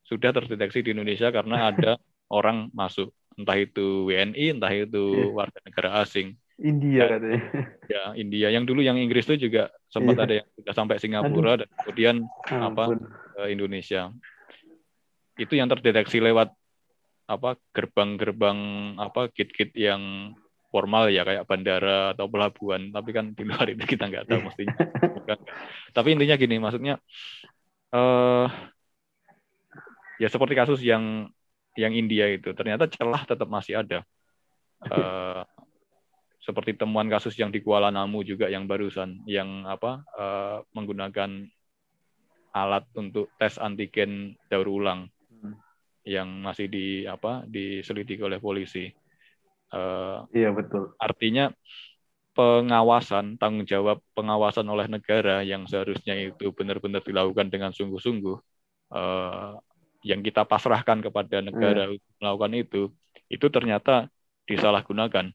[0.09, 2.01] sudah terdeteksi di Indonesia karena ada
[2.39, 5.29] orang masuk, entah itu WNI, entah itu iya.
[5.37, 6.33] warga negara asing.
[6.59, 7.41] India ya, katanya.
[7.95, 8.49] Ya, India.
[8.51, 10.25] Yang dulu yang Inggris itu juga sempat iya.
[10.25, 11.61] ada yang sudah sampai Singapura Aduh.
[11.65, 12.17] dan kemudian
[12.51, 12.67] Ampun.
[12.67, 12.85] apa
[13.37, 14.11] ke Indonesia.
[15.39, 16.51] Itu yang terdeteksi lewat
[17.29, 18.59] apa gerbang-gerbang
[18.97, 20.33] apa gate-gate yang
[20.73, 24.77] formal ya kayak bandara atau pelabuhan tapi kan di luar itu kita nggak tahu mestinya
[25.97, 26.97] tapi intinya gini maksudnya
[27.93, 28.49] uh,
[30.19, 31.31] ya seperti kasus yang
[31.79, 34.03] yang India itu ternyata celah tetap masih ada.
[34.83, 35.43] Uh,
[36.49, 41.45] seperti temuan kasus yang di Kuala Namu juga yang barusan yang apa uh, menggunakan
[42.57, 45.55] alat untuk tes antigen daur ulang hmm.
[46.09, 48.89] yang masih di apa diselidiki oleh polisi.
[49.69, 50.97] Uh, iya betul.
[50.97, 51.53] Artinya
[52.33, 58.39] pengawasan tanggung jawab pengawasan oleh negara yang seharusnya itu benar-benar dilakukan dengan sungguh-sungguh
[58.95, 59.59] uh,
[60.03, 62.23] yang kita pasrahkan kepada negara hmm.
[62.23, 62.83] melakukan itu,
[63.29, 64.11] itu ternyata
[64.47, 65.35] disalahgunakan.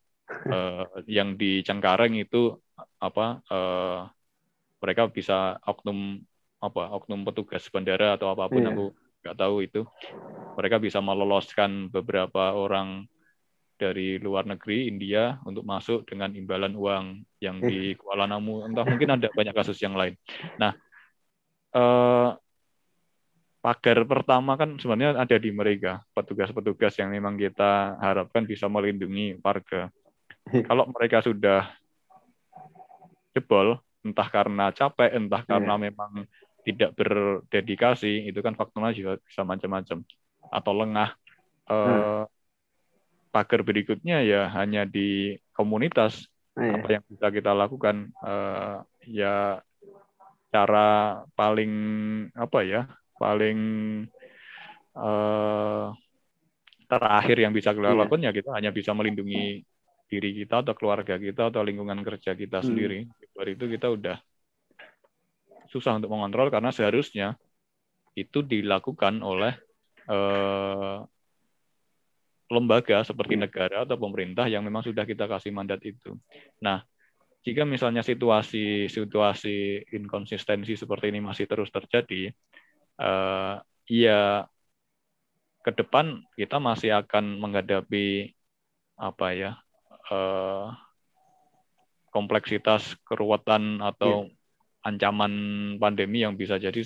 [0.49, 0.87] uh,
[1.19, 2.55] yang di Cengkareng itu
[2.97, 4.07] apa uh,
[4.79, 6.19] mereka bisa oknum
[6.63, 8.71] apa oknum petugas bandara atau apa pun yeah.
[8.71, 8.85] aku
[9.23, 9.81] nggak tahu itu
[10.59, 13.07] mereka bisa meloloskan beberapa orang
[13.79, 17.99] dari luar negeri India untuk masuk dengan imbalan uang yang di iya.
[17.99, 20.19] Kuala Namu entah mungkin ada banyak kasus yang lain
[20.59, 20.75] nah
[21.75, 22.35] uh,
[23.63, 29.87] pagar pertama kan sebenarnya ada di mereka, petugas-petugas yang memang kita harapkan bisa melindungi warga.
[30.67, 31.71] Kalau mereka sudah
[33.31, 35.83] jebol, entah karena capek, entah karena yeah.
[35.87, 36.11] memang
[36.67, 40.03] tidak berdedikasi, itu kan faktornya juga bisa macam-macam.
[40.51, 41.15] Atau lengah.
[41.71, 42.23] Eh,
[43.31, 46.27] pagar berikutnya ya hanya di komunitas.
[46.59, 46.83] Yeah.
[46.83, 48.11] Apa yang bisa kita lakukan?
[48.11, 48.75] Eh,
[49.07, 49.63] ya
[50.51, 51.73] cara paling
[52.35, 52.85] apa ya
[53.23, 53.57] paling
[54.99, 55.95] uh,
[56.91, 57.95] terakhir yang bisa kita iya.
[57.95, 59.63] lakukan ya kita hanya bisa melindungi
[60.11, 62.67] diri kita atau keluarga kita atau lingkungan kerja kita hmm.
[62.67, 62.99] sendiri.
[63.33, 64.17] Dari itu kita udah
[65.71, 67.33] susah untuk mengontrol karena seharusnya
[68.13, 69.57] itu dilakukan oleh
[70.05, 71.01] uh,
[72.53, 73.49] lembaga seperti iya.
[73.49, 76.13] negara atau pemerintah yang memang sudah kita kasih mandat itu.
[76.61, 76.85] Nah,
[77.41, 82.29] jika misalnya situasi situasi inkonsistensi seperti ini masih terus terjadi,
[83.03, 83.59] uh,
[83.91, 84.47] ya
[85.63, 88.35] ke depan kita masih akan menghadapi
[88.99, 89.51] apa ya
[90.11, 90.71] uh,
[92.13, 94.87] kompleksitas keruwetan atau yeah.
[94.87, 95.33] ancaman
[95.81, 96.83] pandemi yang bisa jadi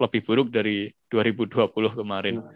[0.00, 2.40] lebih buruk dari 2020 kemarin.
[2.40, 2.50] Hmm.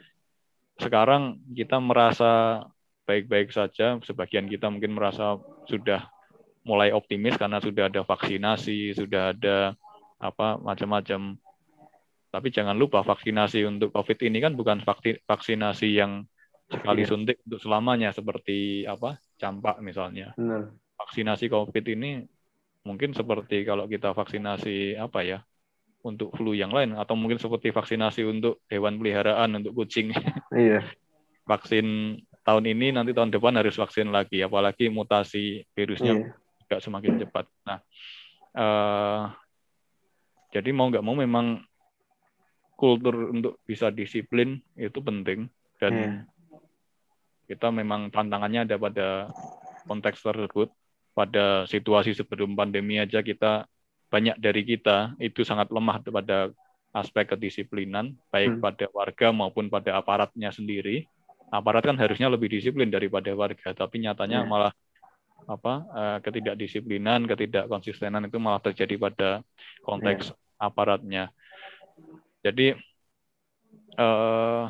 [0.80, 1.22] Sekarang
[1.52, 2.64] kita merasa
[3.04, 5.36] baik-baik saja, sebagian kita mungkin merasa
[5.68, 6.08] sudah
[6.64, 9.76] mulai optimis karena sudah ada vaksinasi, sudah ada
[10.18, 11.36] apa macam-macam
[12.34, 14.82] tapi jangan lupa vaksinasi untuk COVID ini kan bukan
[15.22, 16.26] vaksinasi yang
[16.66, 17.10] sekali iya.
[17.14, 20.34] suntik untuk selamanya seperti apa campak misalnya.
[20.34, 20.74] Benar.
[20.98, 22.26] Vaksinasi COVID ini
[22.82, 25.38] mungkin seperti kalau kita vaksinasi apa ya
[26.02, 30.10] untuk flu yang lain atau mungkin seperti vaksinasi untuk hewan peliharaan untuk kucing.
[30.50, 30.82] Iya.
[31.46, 36.34] Vaksin tahun ini nanti tahun depan harus vaksin lagi apalagi mutasi virusnya iya.
[36.34, 37.46] juga semakin cepat.
[37.68, 37.78] Nah,
[38.58, 39.22] uh,
[40.50, 41.60] jadi mau nggak mau memang
[42.74, 45.46] kultur untuk bisa disiplin itu penting
[45.78, 46.10] dan Iya.
[47.44, 49.08] kita memang tantangannya ada pada
[49.84, 50.72] konteks tersebut.
[51.14, 53.70] Pada situasi sebelum pandemi aja kita
[54.10, 56.50] banyak dari kita itu sangat lemah pada
[56.90, 58.62] aspek kedisiplinan, baik Hmm.
[58.62, 61.06] pada warga maupun pada aparatnya sendiri.
[61.54, 64.50] Aparat kan harusnya lebih disiplin daripada warga, tapi nyatanya Iya.
[64.50, 64.72] malah
[65.44, 69.28] apa eh, ketidakdisiplinan, ketidakkonsistenan itu malah terjadi pada
[69.84, 71.30] konteks aparatnya.
[72.44, 72.76] Jadi
[73.96, 74.64] eh,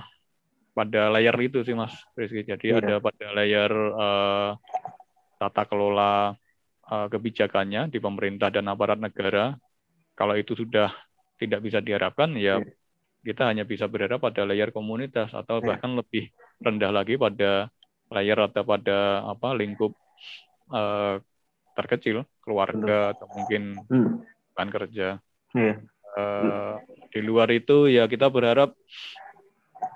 [0.74, 2.46] pada layar itu sih Mas Rizky.
[2.46, 2.78] Jadi Iya.
[2.78, 4.50] ada pada layar eh,
[5.42, 6.38] tata kelola
[6.86, 9.58] eh, kebijakannya di pemerintah dan aparat negara.
[10.14, 10.94] Kalau itu sudah
[11.42, 12.70] tidak bisa diharapkan, ya Iya.
[13.26, 15.66] kita hanya bisa berharap pada layar komunitas atau Iya.
[15.74, 16.30] bahkan lebih
[16.62, 17.66] rendah lagi pada
[18.14, 19.90] layar atau pada apa lingkup
[20.70, 21.18] eh,
[21.74, 24.22] terkecil, keluarga atau mungkin Hmm.
[24.54, 25.08] rekan kerja.
[25.52, 25.74] Iya.
[26.14, 26.74] Eh,
[27.14, 28.74] di luar itu ya kita berharap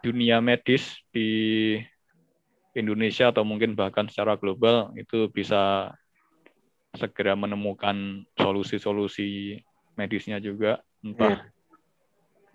[0.06, 1.74] dunia medis di
[2.78, 5.90] Indonesia atau mungkin bahkan secara global itu bisa
[6.94, 9.58] segera menemukan solusi-solusi
[9.98, 11.50] medisnya juga entah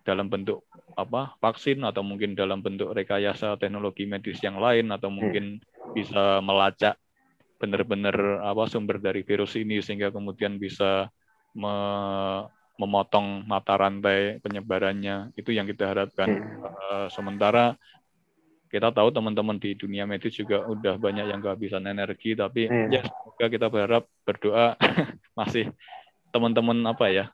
[0.07, 0.63] dalam bentuk
[0.95, 5.59] apa vaksin atau mungkin dalam bentuk rekayasa teknologi medis yang lain atau mungkin
[5.91, 6.95] bisa melacak
[7.59, 11.07] benar-benar apa sumber dari virus ini sehingga kemudian bisa
[11.55, 16.29] me- memotong mata rantai penyebarannya itu yang kita harapkan.
[16.29, 17.77] Eh, sementara
[18.73, 22.89] kita tahu teman-teman di dunia medis juga udah banyak yang kehabisan energi tapi Iya.
[22.89, 24.73] ya semoga kita berharap berdoa
[25.37, 25.69] masih
[26.33, 27.25] teman-teman apa ya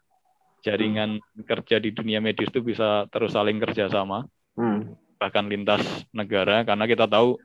[0.60, 4.28] jaringan kerja di dunia medis itu bisa terus saling kerjasama
[4.60, 4.92] Hmm.
[5.16, 5.80] bahkan lintas
[6.12, 6.68] negara.
[6.68, 7.40] Karena kita tahu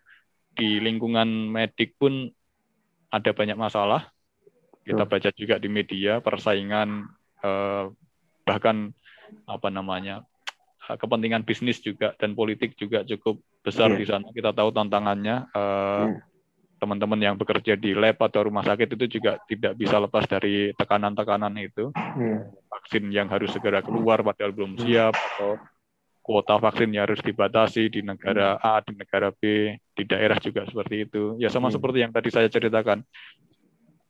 [0.59, 2.27] di lingkungan medik pun
[3.07, 4.11] ada banyak masalah.
[4.83, 7.07] Kita baca juga di media persaingan
[7.45, 7.85] eh,
[8.43, 8.91] bahkan
[9.45, 10.25] apa namanya
[10.89, 13.99] eh, kepentingan bisnis juga dan politik juga cukup besar Iya.
[14.01, 16.21] di sana kita tahu tantangannya eh, Iya.
[16.81, 21.55] teman-teman yang bekerja di lab atau rumah sakit itu juga tidak bisa lepas dari tekanan-tekanan
[21.61, 22.49] itu Iya.
[22.69, 25.57] vaksin yang harus segera keluar padahal belum siap atau
[26.25, 31.05] kuota vaksin yang harus dibatasi di negara A, di negara B, di daerah juga seperti
[31.05, 31.37] itu.
[31.37, 33.05] Ya sama seperti yang tadi saya ceritakan.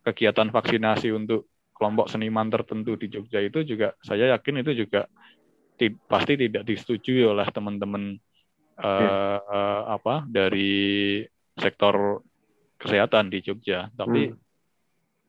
[0.07, 1.51] Kegiatan vaksinasi untuk
[1.85, 5.05] kelompok seniman tertentu di Jogja itu juga saya yakin itu juga
[5.76, 8.16] ti- pasti tidak disetujui oleh teman-teman
[8.80, 10.72] eh, eh, apa dari
[11.61, 12.24] sektor
[12.80, 13.93] kesehatan di Jogja.
[13.93, 14.41] Tapi Hmm.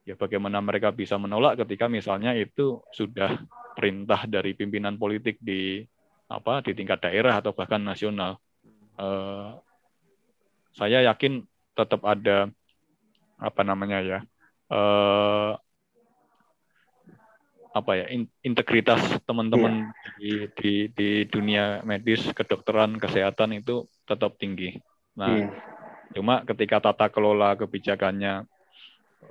[0.08, 3.42] ya bagaimana mereka bisa menolak ketika misalnya itu sudah
[3.76, 5.84] perintah dari pimpinan politik di
[6.32, 8.40] apa di tingkat daerah atau bahkan nasional
[8.96, 9.50] Eh,
[10.76, 11.44] saya yakin
[11.78, 12.52] tetap ada
[13.40, 14.20] apa namanya ya
[14.72, 15.52] eh,
[17.76, 24.80] apa ya in- integritas teman-teman di, di di dunia medis kedokteran kesehatan itu tetap tinggi
[25.12, 25.76] nah Iya.
[26.16, 28.48] Cuma ketika tata kelola kebijakannya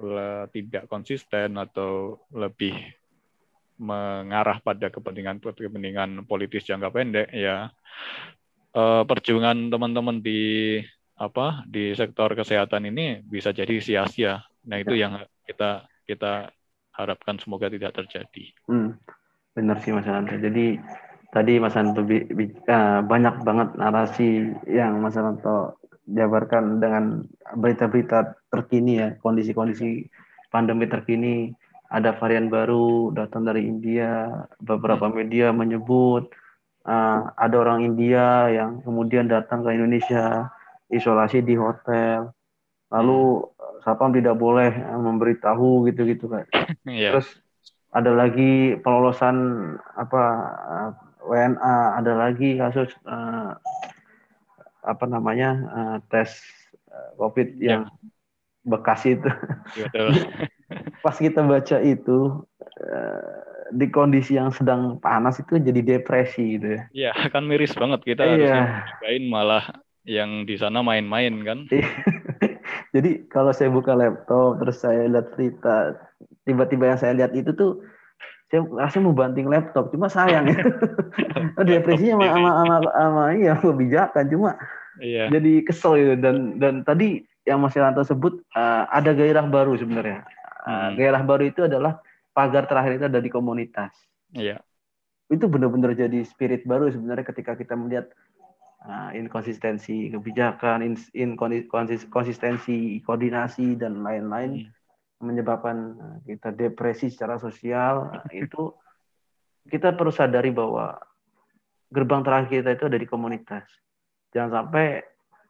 [0.04, 2.76] le- tidak konsisten atau lebih
[3.80, 7.72] mengarah pada kepentingan-kepentingan politis jangka pendek, ya
[8.76, 10.78] eh, perjuangan teman-teman di
[11.14, 14.44] apa di sektor kesehatan ini bisa jadi sia-sia.
[14.68, 16.52] Nah itu yang kita kita
[16.94, 18.54] harapkan semoga tidak terjadi.
[18.70, 18.94] Hmm,
[19.52, 20.38] benar sih Mas Anto.
[20.38, 20.78] Jadi
[21.34, 27.24] tadi Mas Anto eh, banyak banget narasi yang Mas Anto jabarkan dengan
[27.58, 30.06] berita-berita terkini ya, kondisi-kondisi
[30.54, 31.50] pandemi terkini.
[31.94, 36.30] Ada varian baru datang dari India, beberapa media menyebut
[36.86, 40.48] eh, ada orang India yang kemudian datang ke Indonesia
[40.90, 42.30] isolasi di hotel.
[42.94, 46.44] Lalu eh, satpam tidak boleh eh, memberitahu gitu-gitu kan.
[46.88, 47.28] Ya, Terus
[47.92, 49.36] ada lagi pelolosan
[49.94, 50.22] apa
[50.66, 50.90] eh,
[51.24, 53.50] WNA, ada lagi kasus eh,
[54.84, 56.32] apa namanya eh, tes
[57.16, 57.80] COVID Ya.
[57.80, 57.82] yang
[58.64, 59.26] bekas itu.
[61.04, 62.18] Pas kita baca itu
[62.80, 63.32] eh,
[63.74, 66.82] di kondisi yang sedang panas itu jadi depresi gitu ya.
[66.92, 68.30] Ya kan miris banget kita Iya.
[68.30, 68.62] harusnya
[69.00, 69.64] nyobain malah
[70.04, 71.58] yang di sana main-main kan.
[72.94, 75.98] Jadi kalau saya buka laptop terus saya lihat berita,
[76.46, 77.82] tiba-tiba yang saya lihat itu tuh
[78.54, 80.62] saya rasanya mau banting laptop, cuma sayang ya.
[81.66, 84.50] Depresinya sama, sama, sama, sama iya kebijakan, cuma
[85.02, 85.26] Iya.
[85.26, 90.22] jadi kesel gitu dan dan tadi yang Mas Yanto sebut eh, ada gairah baru sebenarnya.
[90.64, 90.96] Hmm.
[90.96, 92.00] gairah baru itu adalah
[92.32, 93.92] pagar terakhir itu ada di komunitas.
[94.32, 94.64] Iya.
[95.28, 98.08] Itu benar-benar jadi spirit baru sebenarnya ketika kita melihat
[98.84, 104.68] uh, inkonsistensi kebijakan, in, in- konsis- konsistensi koordinasi dan lain-lain
[105.24, 108.12] menyebabkan uh, kita depresi secara sosial.
[108.12, 108.72] Nah, itu
[109.68, 111.00] kita perlu sadari bahwa
[111.88, 113.64] gerbang terakhir kita itu ada di komunitas.
[114.36, 115.00] Jangan sampai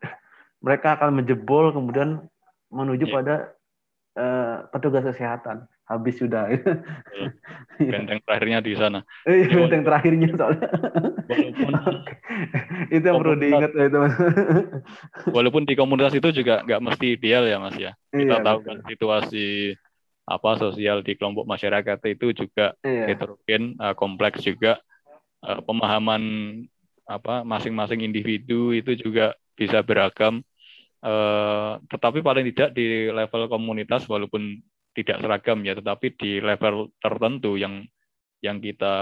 [0.64, 2.22] mereka akan menjebol kemudian
[2.70, 3.14] menuju Iya.
[3.14, 3.34] pada
[4.14, 5.66] eh, petugas kesehatan.
[5.84, 6.48] Habis sudah.
[7.92, 9.04] Benteng terakhirnya di sana.
[9.28, 10.68] Eh, Iya, benteng terakhirnya soalnya.
[11.28, 11.72] Walaupun
[12.94, 14.10] itu yang perlu diingat ya teman.
[15.28, 17.92] walaupun di komunitas itu juga nggak mesti ideal ya Mas ya.
[18.14, 18.68] Kita Iya, tahu betul.
[18.68, 19.46] kan situasi
[20.24, 23.04] apa sosial di kelompok masyarakat itu juga Iya.
[23.12, 24.80] heterogen, eh, kompleks juga
[25.44, 26.22] Eh, pemahaman
[27.04, 30.40] apa masing-masing individu itu juga bisa beragam.
[31.04, 34.58] Eh, tetapi paling tidak di level komunitas walaupun
[34.94, 37.82] tidak seragam ya, tetapi di level tertentu yang
[38.40, 38.96] yang kita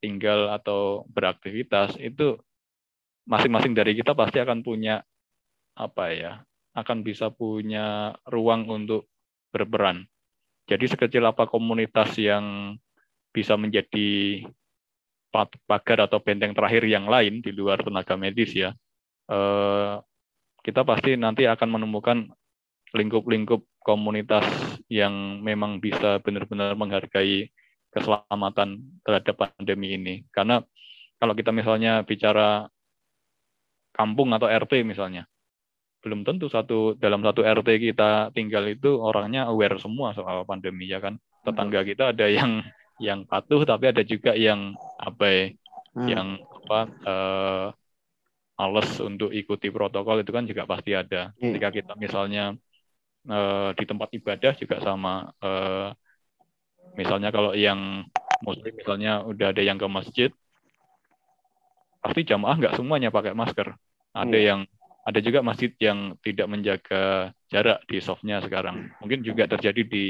[0.00, 2.40] tinggal atau beraktivitas itu
[3.28, 5.04] masing-masing dari kita pasti akan punya
[5.78, 6.32] apa ya,
[6.74, 9.06] akan bisa punya ruang untuk
[9.54, 10.08] berperan.
[10.68, 12.76] Jadi sekecil apa komunitas yang
[13.32, 14.42] bisa menjadi
[15.68, 18.72] pagar atau benteng terakhir yang lain di luar tenaga medis ya,
[19.28, 19.94] eh,
[20.64, 22.28] kita pasti nanti akan menemukan
[22.96, 24.44] lingkup-lingkup komunitas
[24.90, 27.48] yang memang bisa benar-benar menghargai
[27.92, 30.14] keselamatan terhadap pandemi ini.
[30.28, 30.60] Karena
[31.18, 32.68] kalau kita misalnya bicara
[33.96, 35.26] kampung atau RT misalnya,
[36.04, 41.02] belum tentu satu dalam satu RT kita tinggal itu orangnya aware semua soal pandemi ya
[41.02, 41.18] kan.
[41.42, 42.62] Tetangga kita ada yang
[42.98, 45.58] yang patuh tapi ada juga yang abai,
[45.98, 46.06] Hmm.
[46.06, 47.66] yang apa eh,
[48.58, 51.34] males untuk ikuti protokol itu kan juga pasti ada.
[51.38, 51.54] Iya.
[51.54, 52.54] Ketika kita misalnya
[53.28, 55.30] eh, di tempat ibadah juga sama.
[55.44, 55.88] Eh,
[56.98, 58.04] misalnya kalau yang
[58.42, 60.30] muslim misalnya udah ada yang ke masjid,
[62.02, 63.74] pasti jamaah nggak semuanya pakai masker.
[64.14, 64.46] Ada Iya.
[64.54, 64.60] yang
[65.08, 68.92] ada juga masjid yang tidak menjaga jarak di softnya sekarang.
[69.00, 70.04] Mungkin juga terjadi di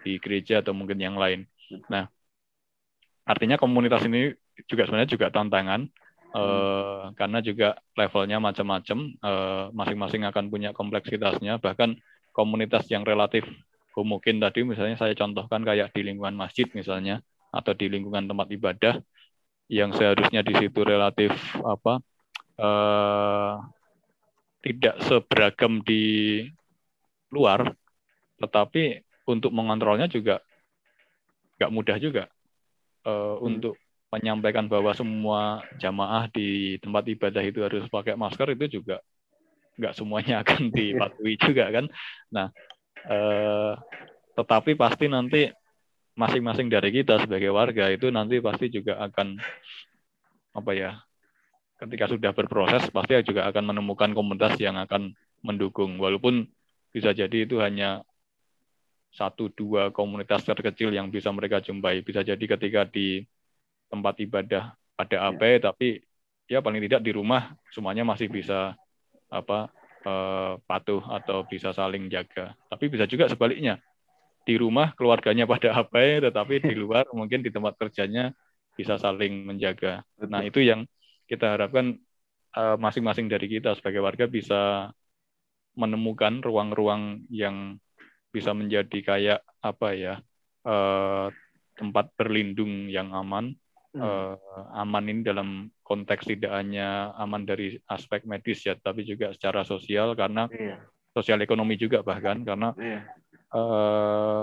[0.00, 1.44] di gereja atau mungkin yang lain.
[1.92, 2.08] Nah,
[3.28, 4.32] artinya komunitas ini
[4.64, 5.86] juga sebenarnya juga tantangan
[6.30, 11.58] eh, karena juga levelnya macam-macam, eh, masing-masing akan punya kompleksitasnya.
[11.58, 11.90] Bahkan
[12.40, 13.44] komunitas yang relatif
[13.92, 17.20] homogen tadi, misalnya saya contohkan kayak di lingkungan masjid misalnya
[17.52, 18.94] atau di lingkungan tempat ibadah
[19.68, 21.92] yang seharusnya di situ relatif apa
[22.64, 23.52] eh,
[24.64, 26.04] tidak seberagam di
[27.34, 27.60] luar,
[28.40, 30.40] tetapi untuk mengontrolnya juga
[31.60, 32.24] nggak mudah juga
[33.00, 33.80] Eh, untuk
[34.12, 39.00] menyampaikan bahwa semua jamaah di tempat ibadah itu harus pakai masker itu juga
[39.80, 41.88] nggak semuanya akan dipatuhi juga kan.
[42.28, 42.46] Nah,
[43.08, 43.72] eh,
[44.36, 45.48] tetapi pasti nanti
[46.14, 49.40] masing-masing dari kita sebagai warga itu nanti pasti juga akan
[50.50, 50.90] apa ya
[51.80, 55.96] ketika sudah berproses pasti juga akan menemukan komunitas yang akan mendukung.
[55.96, 56.44] Walaupun
[56.92, 58.04] bisa jadi itu hanya
[59.10, 62.04] satu dua komunitas terkecil yang bisa mereka jumpai.
[62.04, 63.24] Bisa jadi ketika di
[63.90, 66.04] tempat ibadah ada abai tapi
[66.46, 68.76] ya paling tidak di rumah semuanya masih bisa
[69.30, 69.70] apa
[70.04, 72.52] eh, patuh atau bisa saling jaga.
[72.68, 73.78] Tapi bisa juga sebaliknya.
[74.44, 78.34] Di rumah keluarganya pada abai tetapi di luar mungkin di tempat kerjanya
[78.74, 80.02] bisa saling menjaga.
[80.26, 80.84] Nah itu yang
[81.30, 81.96] kita harapkan
[82.58, 84.90] eh, masing-masing dari kita sebagai warga bisa
[85.78, 87.78] menemukan ruang-ruang yang
[88.34, 90.14] bisa menjadi kayak apa ya
[90.66, 91.26] eh,
[91.78, 93.54] tempat berlindung yang aman
[93.94, 94.02] Hmm.
[94.02, 94.34] eh,
[94.80, 95.48] aman ini dalam
[95.82, 100.76] konteks tidak hanya aman dari aspek medis ya tapi juga secara sosial karena Iya,
[101.16, 103.00] sosial ekonomi juga bahkan karena iya.
[103.54, 104.42] eh,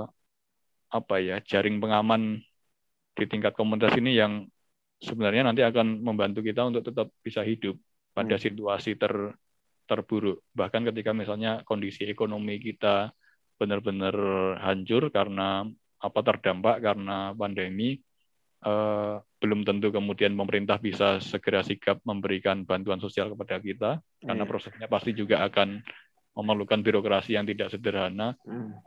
[0.88, 2.40] apa ya jaring pengaman
[3.18, 4.34] di tingkat komunitas ini yang
[5.02, 7.76] sebenarnya nanti akan membantu kita untuk tetap bisa hidup
[8.16, 8.44] pada Hmm.
[8.46, 9.14] situasi ter
[9.88, 13.12] terburuk bahkan ketika misalnya kondisi ekonomi kita
[13.60, 14.16] benar-benar
[14.66, 15.66] hancur karena
[15.98, 17.98] apa terdampak karena pandemi
[18.66, 23.92] eh, belum tentu kemudian pemerintah bisa segera sigap memberikan bantuan sosial kepada kita
[24.26, 24.50] karena Iya.
[24.50, 25.82] prosesnya pasti juga akan
[26.38, 28.78] memerlukan birokrasi yang tidak sederhana Hmm,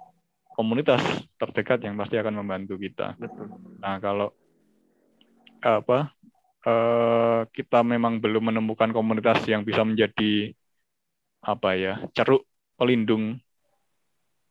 [0.54, 1.02] komunitas
[1.38, 3.14] terdekat yang pasti akan membantu kita.
[3.18, 3.46] betul.
[3.80, 4.28] Nah, kalau
[5.60, 6.12] apa
[6.66, 10.52] eh, kita memang belum menemukan komunitas yang bisa menjadi
[11.40, 12.44] apa ya ceruk
[12.76, 13.40] pelindung,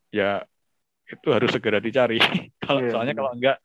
[0.09, 0.41] ya
[1.09, 2.17] itu harus segera dicari.
[2.65, 3.21] kalau Iya, soalnya benar.
[3.21, 3.57] kalau enggak,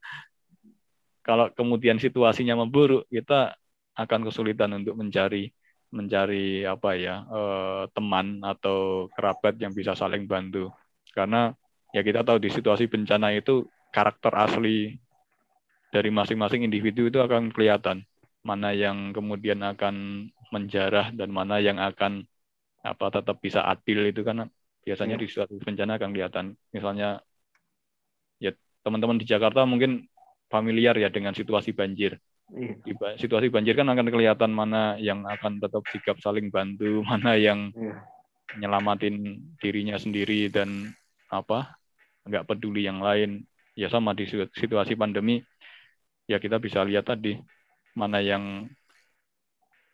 [1.26, 3.56] kalau kemudian situasinya memburuk, kita
[3.96, 5.50] akan kesulitan untuk mencari
[5.94, 10.68] mencari apa ya eh, teman atau kerabat yang bisa saling bantu.
[11.14, 11.54] Karena
[11.94, 13.64] ya kita tahu di situasi bencana itu
[13.94, 14.98] karakter asli
[15.94, 18.02] dari masing-masing individu itu akan kelihatan
[18.42, 22.26] mana yang kemudian akan menjarah dan mana yang akan
[22.84, 24.50] apa tetap bisa adil itu kan
[24.84, 25.22] biasanya Iya.
[25.22, 27.22] di suatu bencana akan kelihatan misalnya
[28.42, 28.52] ya
[28.84, 30.04] teman-teman di Jakarta mungkin
[30.54, 32.14] familiar ya dengan situasi banjir
[32.52, 32.74] Iya.
[32.84, 32.92] Di
[33.24, 38.04] situasi banjir kan akan kelihatan mana yang akan tetap sikap saling bantu, mana yang iya.
[38.60, 40.92] nyelamatin dirinya sendiri dan
[41.32, 41.72] apa
[42.28, 43.48] nggak peduli yang lain.
[43.74, 45.42] Ya sama di situasi pandemi
[46.30, 47.34] ya kita bisa lihat tadi
[47.98, 48.70] mana yang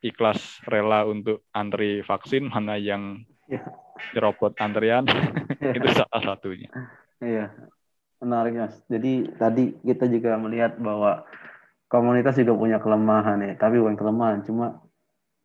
[0.05, 3.61] ikhlas rela untuk antri vaksin, mana yang ya.
[4.17, 5.05] robot antrian,
[5.77, 6.69] itu salah satunya.
[7.21, 7.53] Iya,
[8.21, 8.77] menarik mas.
[8.87, 11.25] Jadi tadi kita juga melihat bahwa
[11.91, 14.79] komunitas juga punya kelemahan ya, tapi bukan kelemahan, cuma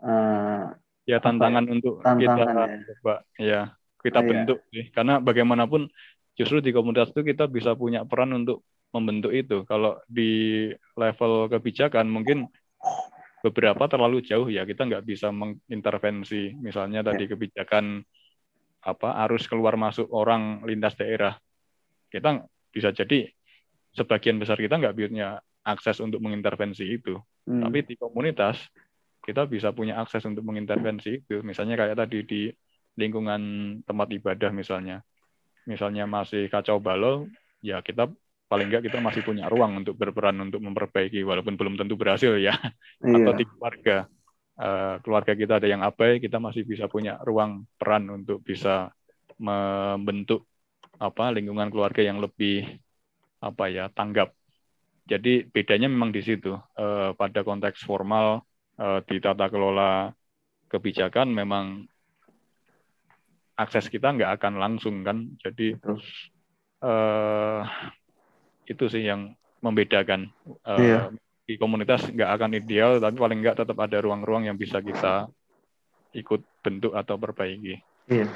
[0.03, 0.69] uh,
[1.07, 1.71] ya tantangan ya?
[1.71, 2.85] untuk tantangan, kita ya.
[2.85, 3.61] coba ya
[4.05, 4.69] kita oh, bentuk iya.
[4.69, 4.85] sih.
[4.93, 5.89] Karena bagaimanapun
[6.37, 8.61] justru di komunitas itu kita bisa punya peran untuk
[8.93, 9.65] membentuk itu.
[9.65, 12.45] Kalau di level kebijakan mungkin
[13.41, 17.37] beberapa terlalu jauh ya kita nggak bisa mengintervensi misalnya tadi ya.
[17.37, 18.01] kebijakan
[18.81, 21.37] apa arus keluar masuk orang lintas daerah
[22.09, 22.41] kita
[22.75, 23.31] bisa jadi
[23.95, 27.15] sebagian besar kita nggak punya akses untuk mengintervensi itu.
[27.45, 27.61] Hmm.
[27.61, 28.57] tapi di komunitas
[29.21, 31.45] kita bisa punya akses untuk mengintervensi itu.
[31.45, 32.41] Misalnya kayak tadi di
[32.97, 33.41] lingkungan
[33.85, 35.01] tempat ibadah misalnya.
[35.65, 37.25] Misalnya masih kacau balau
[37.61, 38.09] ya kita
[38.45, 42.53] paling nggak kita masih punya ruang untuk berperan untuk memperbaiki walaupun belum tentu berhasil ya.
[43.01, 43.15] Iya.
[43.23, 43.97] atau di keluarga.
[44.55, 48.87] Uh, keluarga kita ada yang abai kita masih bisa punya ruang peran untuk bisa
[49.35, 50.47] membentuk
[50.99, 52.79] apa lingkungan keluarga yang lebih
[53.43, 54.33] apa ya tanggap.
[55.05, 56.57] Jadi bedanya memang di situ.
[56.73, 58.41] Uh, pada konteks formal
[58.81, 60.09] uh, di tata kelola
[60.65, 61.85] kebijakan memang
[63.55, 65.29] akses kita nggak akan langsung kan.
[65.39, 65.77] Jadi
[66.81, 67.61] uh,
[68.65, 70.31] itu sih yang membedakan.
[70.65, 71.01] Uh, iya.
[71.45, 75.29] di komunitas nggak akan ideal tapi paling nggak tetap ada ruang-ruang yang bisa kita
[76.17, 77.77] ikut bentuk atau perbaiki.
[78.05, 78.29] Iya,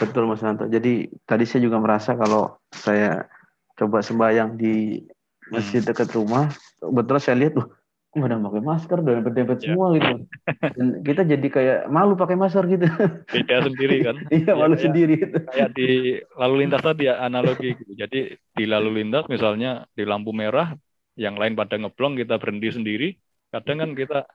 [0.00, 0.64] betul Mas Nanto.
[0.68, 3.28] Jadi tadi saya juga merasa kalau saya
[3.76, 5.04] coba sembahyang di
[5.52, 5.88] masjid hmm.
[5.92, 6.48] dekat rumah,
[6.80, 7.68] betul saya lihat tuh
[8.10, 9.66] nggak ada pakai masker dan berdempet yeah.
[9.70, 10.14] semua gitu
[10.74, 12.90] dan kita jadi kayak malu pakai masker gitu
[13.30, 15.38] beda sendiri kan iya malu ya, sendiri gitu.
[15.46, 20.34] kayak di lalu lintas tadi ya analogi gitu jadi di lalu lintas misalnya di lampu
[20.34, 20.74] merah
[21.14, 23.08] yang lain pada ngeblong kita berhenti sendiri
[23.54, 24.26] kadang kan kita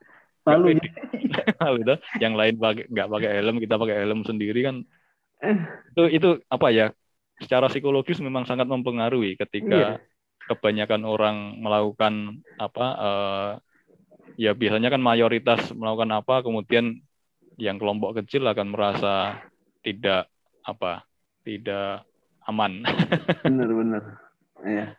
[0.46, 0.66] malu.
[0.72, 0.82] Ya.
[1.60, 4.76] malu itu yang lain pakai nggak pakai helm kita pakai helm sendiri kan.
[5.92, 6.86] Itu itu apa ya?
[7.36, 10.00] Secara psikologis memang sangat mempengaruhi ketika iya.
[10.48, 13.50] kebanyakan orang melakukan apa uh,
[14.40, 17.04] ya biasanya kan mayoritas melakukan apa kemudian
[17.60, 19.44] yang kelompok kecil akan merasa
[19.84, 20.32] tidak
[20.64, 21.04] apa
[21.44, 22.08] tidak
[22.48, 22.86] aman.
[23.44, 24.02] Benar-benar
[24.64, 24.96] ya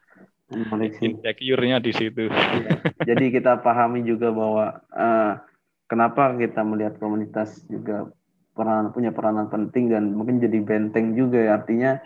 [1.03, 2.79] insecure-nya di situ ya.
[3.03, 5.33] jadi kita pahami juga bahwa uh,
[5.91, 8.07] kenapa kita melihat komunitas juga
[8.55, 11.99] peran punya peranan penting dan mungkin jadi benteng juga ya artinya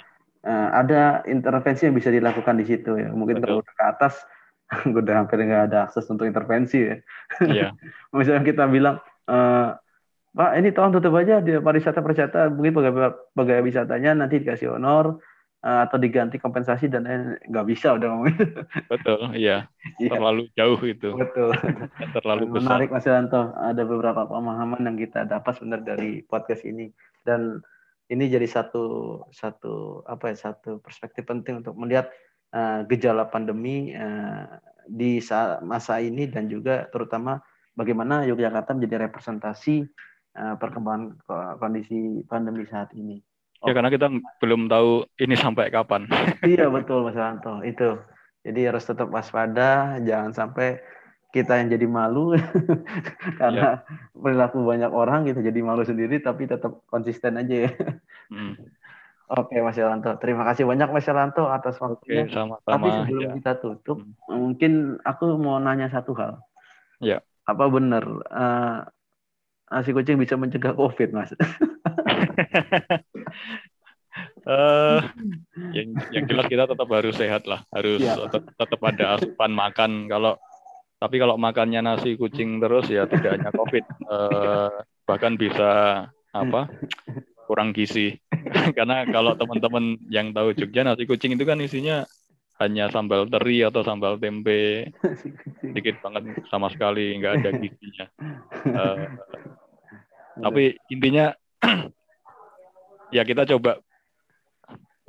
[0.44, 3.62] uh, ada intervensi yang bisa dilakukan di situ ya mungkin Betul.
[3.62, 4.26] kalau ke atas
[4.88, 6.96] gue udah hampir nggak ada akses untuk intervensi ya.
[7.44, 7.68] Iya.
[8.16, 9.38] Misalnya kita bilang, e,
[10.32, 15.20] Pak ini tolong tutup aja di pariwisata pariwisata mungkin pegawai, pegawai wisatanya nanti dikasih honor
[15.20, 15.31] uh,
[15.62, 18.34] atau diganti kompensasi dan eh, nggak bisa udah ngomong
[18.90, 19.70] Betul, iya.
[20.02, 20.12] iya.
[20.18, 21.14] Terlalu jauh itu.
[21.14, 21.54] Betul.
[22.18, 22.82] terlalu besar.
[22.82, 23.54] Menarik Mas Yanto.
[23.54, 26.90] Ada beberapa pemahaman yang kita dapat sebenarnya dari podcast ini
[27.22, 27.62] dan
[28.10, 28.86] ini jadi satu
[29.30, 32.10] satu apa ya satu perspektif penting untuk melihat
[32.58, 34.60] uh, gejala pandemi uh,
[34.90, 37.40] di saat masa ini dan juga terutama
[37.78, 39.86] bagaimana Yogyakarta menjadi representasi
[40.42, 41.22] uh, perkembangan
[41.62, 43.22] kondisi pandemi saat ini.
[43.62, 44.10] Ya karena kita
[44.42, 46.10] belum tahu ini sampai kapan.
[46.46, 47.98] iya betul Mas Anto itu.
[48.42, 50.82] Jadi harus tetap waspada, jangan sampai
[51.32, 52.36] kita yang jadi malu
[53.40, 53.88] karena ya.
[54.12, 57.72] perilaku banyak orang kita jadi malu sendiri tapi tetap konsisten aja ya.
[58.28, 58.60] Hmm.
[59.32, 62.28] Oke Mas Yalanto, terima kasih banyak Mas Yalanto atas waktunya.
[62.28, 62.68] Oke, sama-sama.
[62.68, 63.32] Tapi sebelum ya.
[63.40, 64.28] kita tutup, hmm.
[64.28, 64.72] mungkin
[65.08, 66.44] aku mau nanya satu hal.
[67.00, 67.24] Ya.
[67.48, 68.84] Apa benar uh,
[69.72, 71.32] nasi kucing bisa mencegah COVID, Mas?
[74.48, 75.00] uh,
[75.72, 78.16] yang, yang jelas kita tetap harus sehat lah, harus ya.
[78.28, 79.92] tetap, tetap ada asupan makan.
[80.12, 80.38] Kalau
[81.02, 86.70] tapi kalau makannya nasi kucing terus ya tidak hanya COVID, uh, bahkan bisa apa
[87.50, 88.16] kurang gizi.
[88.78, 92.06] Karena kalau teman-teman yang tahu Jogja nasi kucing itu kan isinya
[92.62, 94.94] hanya sambal teri atau sambal tempe
[95.66, 98.06] sedikit banget sama sekali nggak ada gizinya.
[98.70, 98.98] Uh,
[100.38, 101.34] tapi intinya
[103.12, 103.80] ya kita coba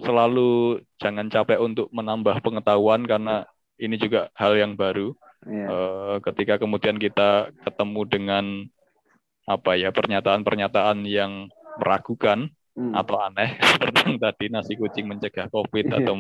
[0.03, 3.46] selalu jangan capek untuk menambah pengetahuan karena
[3.78, 5.14] ini juga hal yang baru.
[5.42, 5.50] Yeah.
[5.50, 5.66] Iya.
[5.66, 8.44] Uh, ketika kemudian kita ketemu dengan
[9.42, 11.50] apa ya pernyataan-pernyataan yang
[11.82, 12.46] meragukan
[12.78, 12.94] hmm.
[12.94, 15.98] atau aneh seperti yang tadi nasi kucing mencegah COVID iya.
[15.98, 16.14] atau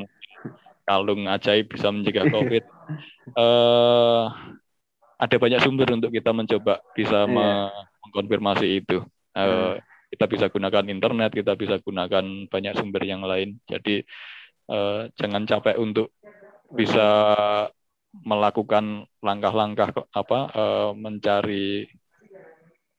[0.82, 2.64] kalung ajaib bisa mencegah COVID.
[3.38, 4.26] uh,
[5.22, 7.70] ada banyak sumber untuk kita mencoba bisa Iya.
[8.02, 9.06] mengkonfirmasi itu.
[9.38, 9.91] Eh, Hmm.
[10.12, 13.56] Kita bisa gunakan internet, kita bisa gunakan banyak sumber yang lain.
[13.64, 14.04] Jadi
[14.68, 16.12] eh, jangan capek untuk
[16.72, 17.08] bisa
[18.12, 21.88] melakukan langkah-langkah apa eh, mencari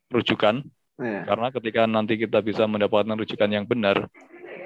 [0.10, 0.66] rujukan
[1.02, 1.26] Iya.
[1.26, 4.06] karena ketika nanti kita bisa mendapatkan rujukan yang benar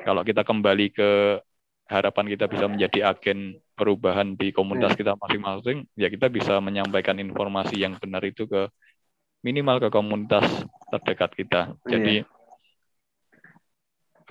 [0.04, 1.40] kalau kita kembali ke
[1.88, 7.80] harapan kita bisa menjadi agen perubahan di komunitas kita masing-masing ya kita bisa menyampaikan informasi
[7.80, 8.68] yang benar itu ke
[9.40, 12.28] minimal ke komunitas terdekat kita jadi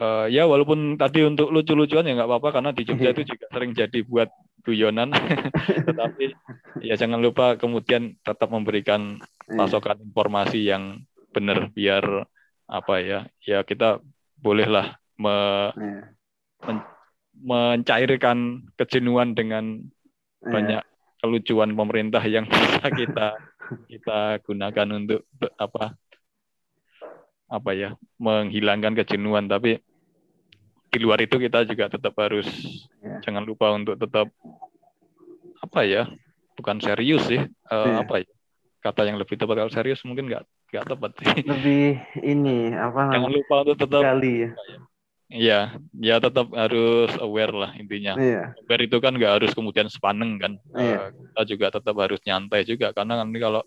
[0.00, 3.72] eh, ya walaupun tadi untuk lucu-lucuan ya nggak apa-apa karena di Jogja itu juga sering
[3.72, 4.28] jadi buat
[4.66, 5.14] guyonan
[5.88, 6.34] tetapi
[6.82, 9.62] ya jangan lupa kemudian tetap memberikan Iya.
[9.62, 12.26] pasokan informasi yang benar biar
[12.66, 14.02] apa ya ya kita
[14.42, 16.82] bolehlah me- Iya.
[17.36, 19.86] mencairkan kejenuhan dengan
[20.42, 20.50] Iya.
[20.50, 20.82] banyak
[21.22, 23.28] kelucuan pemerintah yang bisa kita
[23.86, 25.26] kita gunakan untuk
[25.58, 25.94] apa
[27.46, 29.78] apa ya menghilangkan kejenuhan tapi
[30.86, 32.46] di luar itu kita juga tetap harus
[33.04, 33.22] Iya.
[33.22, 34.26] jangan lupa untuk tetap
[35.60, 36.10] apa ya
[36.56, 38.02] bukan serius sih eh, Iya.
[38.02, 38.28] apa ya
[38.82, 40.42] kata yang lebih tepat kalau serius mungkin nggak
[40.72, 41.84] nggak tepat sih Lebih
[42.22, 44.50] ini apa jangan lupa untuk tetap Kali ya.
[45.26, 45.60] Iya,
[45.98, 48.14] ya tetap harus aware lah intinya.
[48.14, 48.54] Iya.
[48.62, 50.52] Aware itu kan nggak harus kemudian sepaneng kan.
[50.70, 51.10] Iya.
[51.10, 53.66] Eh, kita juga tetap harus nyantai juga karena nanti kalau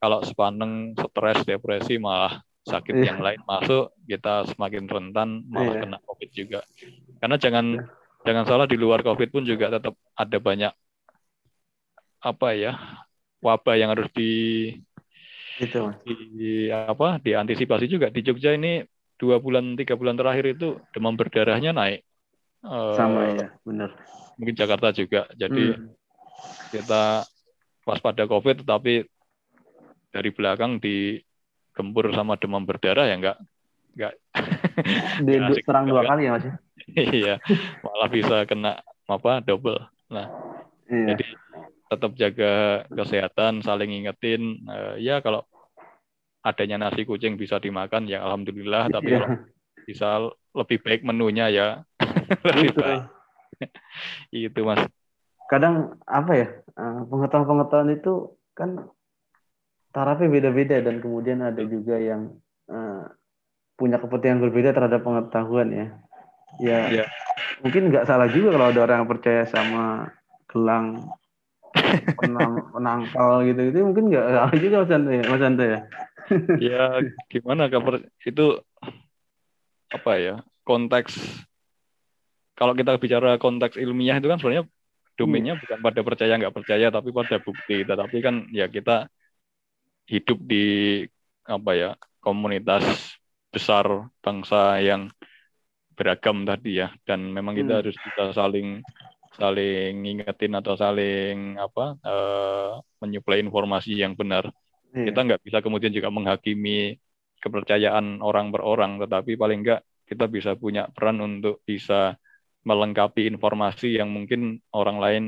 [0.00, 3.04] kalau sepaneng, stres, depresi malah sakit Iya.
[3.12, 5.82] yang lain masuk, kita semakin rentan malah Iya.
[5.84, 6.60] kena COVID juga.
[7.20, 7.84] Karena jangan Iya.
[8.24, 10.72] jangan salah di luar COVID pun juga tetap ada banyak
[12.24, 12.72] apa ya
[13.44, 14.72] wabah yang harus di
[15.60, 16.00] Mas.
[16.08, 18.80] di apa diantisipasi juga di Jogja ini
[19.20, 22.00] dua bulan tiga bulan terakhir itu demam berdarahnya naik
[22.64, 23.92] Eh, Sama ya, benar.
[24.40, 25.92] mungkin Jakarta juga jadi Hmm.
[26.72, 27.28] kita
[27.84, 29.04] waspada COVID tetapi
[30.08, 30.80] dari belakang
[31.74, 33.36] digempur sama demam berdarah ya enggak
[33.98, 34.14] enggak
[35.50, 36.14] asik serang dua kan.
[36.14, 36.46] kali ya, Mas.
[36.46, 36.54] ya?
[36.94, 37.34] iya
[37.82, 38.78] malah bisa kena
[39.10, 39.82] apa double
[40.86, 41.16] Iya.
[41.18, 41.26] jadi
[41.90, 42.52] tetap jaga
[42.86, 45.42] kesehatan saling ingetin Eh, ya kalau
[46.44, 49.42] adanya nasi kucing bisa dimakan ya alhamdulillah tapi Iya.
[49.82, 51.66] bisa lebih baik menunya ya
[52.46, 52.82] lebih Betul.
[52.86, 53.02] baik
[54.30, 54.86] itu mas
[55.44, 56.48] Kadang apa ya?
[56.78, 58.80] eh, Pengetahuan-pengetahuan itu kan
[59.94, 62.34] tarafnya beda-beda dan kemudian ada juga yang
[62.66, 63.04] eh,
[63.78, 65.86] punya kepentingan berbeda terhadap pengetahuan ya.
[66.62, 67.04] Ya, Iya.
[67.62, 70.10] mungkin nggak salah juga kalau ada orang yang percaya sama
[70.46, 71.02] gelang
[72.14, 75.80] penang- penangkal gitu itu mungkin nggak salah juga Mas Anta ya, Mas Anta ya.
[76.62, 76.82] ya
[77.26, 78.46] gimana kabar itu
[79.90, 81.18] apa ya konteks
[82.54, 84.64] kalau kita bicara konteks ilmiah itu kan sebenarnya
[85.18, 89.10] domainnya bukan pada percaya nggak percaya tapi pada bukti tetapi kan ya kita
[90.12, 90.56] hidup di
[91.54, 91.88] apa ya
[92.24, 92.84] komunitas
[93.54, 93.86] besar
[94.24, 94.56] bangsa
[94.88, 95.02] yang
[95.98, 97.80] beragam tadi ya dan memang kita Hmm.
[97.80, 98.66] harus bisa saling
[99.38, 102.70] saling ngingetin atau saling apa eh,
[103.02, 104.44] menyuplai informasi yang benar
[104.94, 105.04] Iya.
[105.06, 106.98] kita nggak bisa kemudian juga menghakimi
[107.42, 109.80] kepercayaan orang per orang, tetapi paling nggak
[110.10, 112.16] kita bisa punya peran untuk bisa
[112.68, 115.24] melengkapi informasi yang mungkin orang lain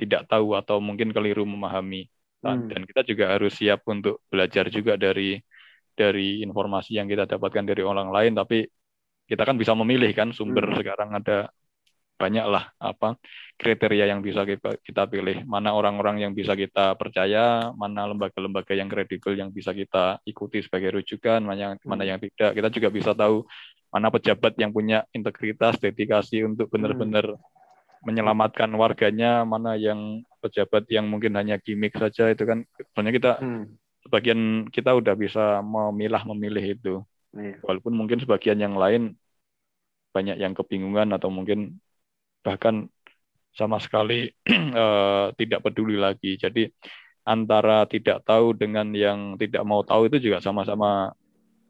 [0.00, 2.08] tidak tahu atau mungkin keliru memahami.
[2.42, 2.66] Hmm.
[2.70, 5.38] Dan kita juga harus siap untuk belajar juga dari
[5.92, 8.64] dari informasi yang kita dapatkan dari orang lain, tapi
[9.28, 10.78] kita kan bisa memilih kan sumber Hmm.
[10.80, 11.52] sekarang ada
[12.18, 13.18] banyak lah apa
[13.58, 18.86] kriteria yang bisa kita, kita pilih mana orang-orang yang bisa kita percaya mana lembaga-lembaga yang
[18.86, 22.10] kredibel yang bisa kita ikuti sebagai rujukan mana mana Hmm.
[22.14, 23.42] yang tidak kita juga bisa tahu
[23.90, 27.26] mana pejabat yang punya integritas dedikasi untuk benar-benar
[28.06, 30.00] menyelamatkan warganya mana yang
[30.42, 32.58] pejabat yang mungkin hanya gimmick saja itu kan
[32.90, 33.64] sebenarnya kita Hmm.
[34.04, 34.40] sebagian
[34.74, 36.90] kita udah bisa memilah memilih itu
[37.36, 37.62] Iya.
[37.66, 39.02] walaupun mungkin sebagian yang lain
[40.14, 41.80] banyak yang kebingungan atau mungkin
[42.46, 42.88] bahkan
[43.58, 44.32] sama sekali
[44.80, 46.36] eh, tidak peduli lagi.
[46.40, 46.68] Jadi
[47.28, 51.12] antara tidak tahu dengan yang tidak mau tahu itu juga sama-sama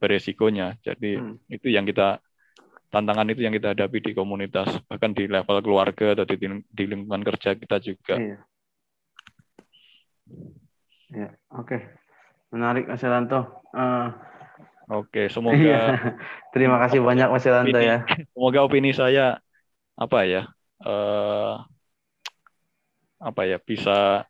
[0.00, 0.78] beresikonya.
[0.86, 1.36] Jadi Hmm.
[1.54, 2.18] itu yang kita
[2.92, 6.36] tantangan itu yang kita hadapi di komunitas, bahkan di level keluarga atau di,
[6.68, 8.20] di lingkungan kerja kita juga.
[8.20, 8.38] Iya.
[11.12, 11.76] Ya, oke.
[12.52, 13.64] Menarik Mas Elanto.
[13.72, 14.08] Eh,
[14.92, 15.80] Oke, semoga iya.
[16.54, 18.04] Terima kasih banyak Mas Elanto ya.
[18.36, 19.40] semoga opini saya
[19.96, 20.48] apa ya
[20.82, 21.54] eh
[23.22, 24.26] apa ya bisa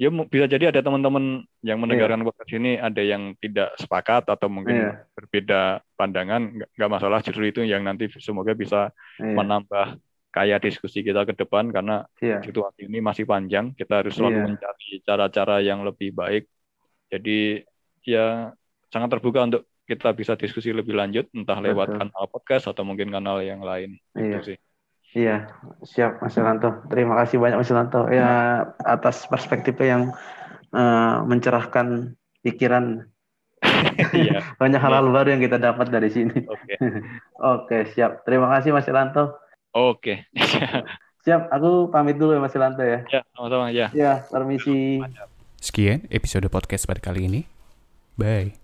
[0.00, 4.74] ya bisa jadi ada teman-teman yang mendengarkan podcast ini ada yang tidak sepakat atau mungkin
[4.74, 4.92] Iya.
[5.14, 5.60] berbeda
[5.94, 6.42] pandangan
[6.74, 8.90] nggak masalah justru itu yang nanti semoga bisa
[9.20, 9.36] Iya.
[9.36, 9.86] menambah
[10.32, 12.40] kayak diskusi kita ke depan karena Iya.
[12.40, 13.76] situasi ini masih panjang.
[13.76, 14.44] Kita harus selalu Iya.
[14.48, 16.48] mencari cara-cara yang lebih baik.
[17.12, 17.60] Jadi
[18.02, 18.48] ya
[18.88, 21.98] sangat terbuka untuk kita bisa diskusi lebih lanjut, entah lewat Betul.
[22.08, 24.00] kanal podcast atau mungkin kanal yang lain.
[24.16, 24.24] Iya.
[24.24, 24.58] Itu sih.
[25.12, 25.52] Iya,
[25.84, 26.88] siap Mas Yulanto.
[26.88, 30.02] Terima kasih banyak Mas Yulanto ya atas perspektifnya yang
[30.72, 33.06] eh, mencerahkan pikiran.
[34.12, 34.42] Iya.
[34.60, 36.34] Banyak hal-hal baru yang kita dapat dari sini.
[36.48, 36.74] Oke.
[37.54, 38.26] Oke, siap.
[38.26, 39.38] Terima kasih Mas Yulanto.
[39.72, 40.26] Oke.
[41.22, 43.06] Siap, aku pamit dulu ya Mas Yulanto ya.
[43.06, 43.94] ya, sama-sama ya.
[43.94, 44.98] Ya, permisi.
[45.62, 47.40] Sekian episode podcast pada kali ini.
[48.18, 48.61] Bye.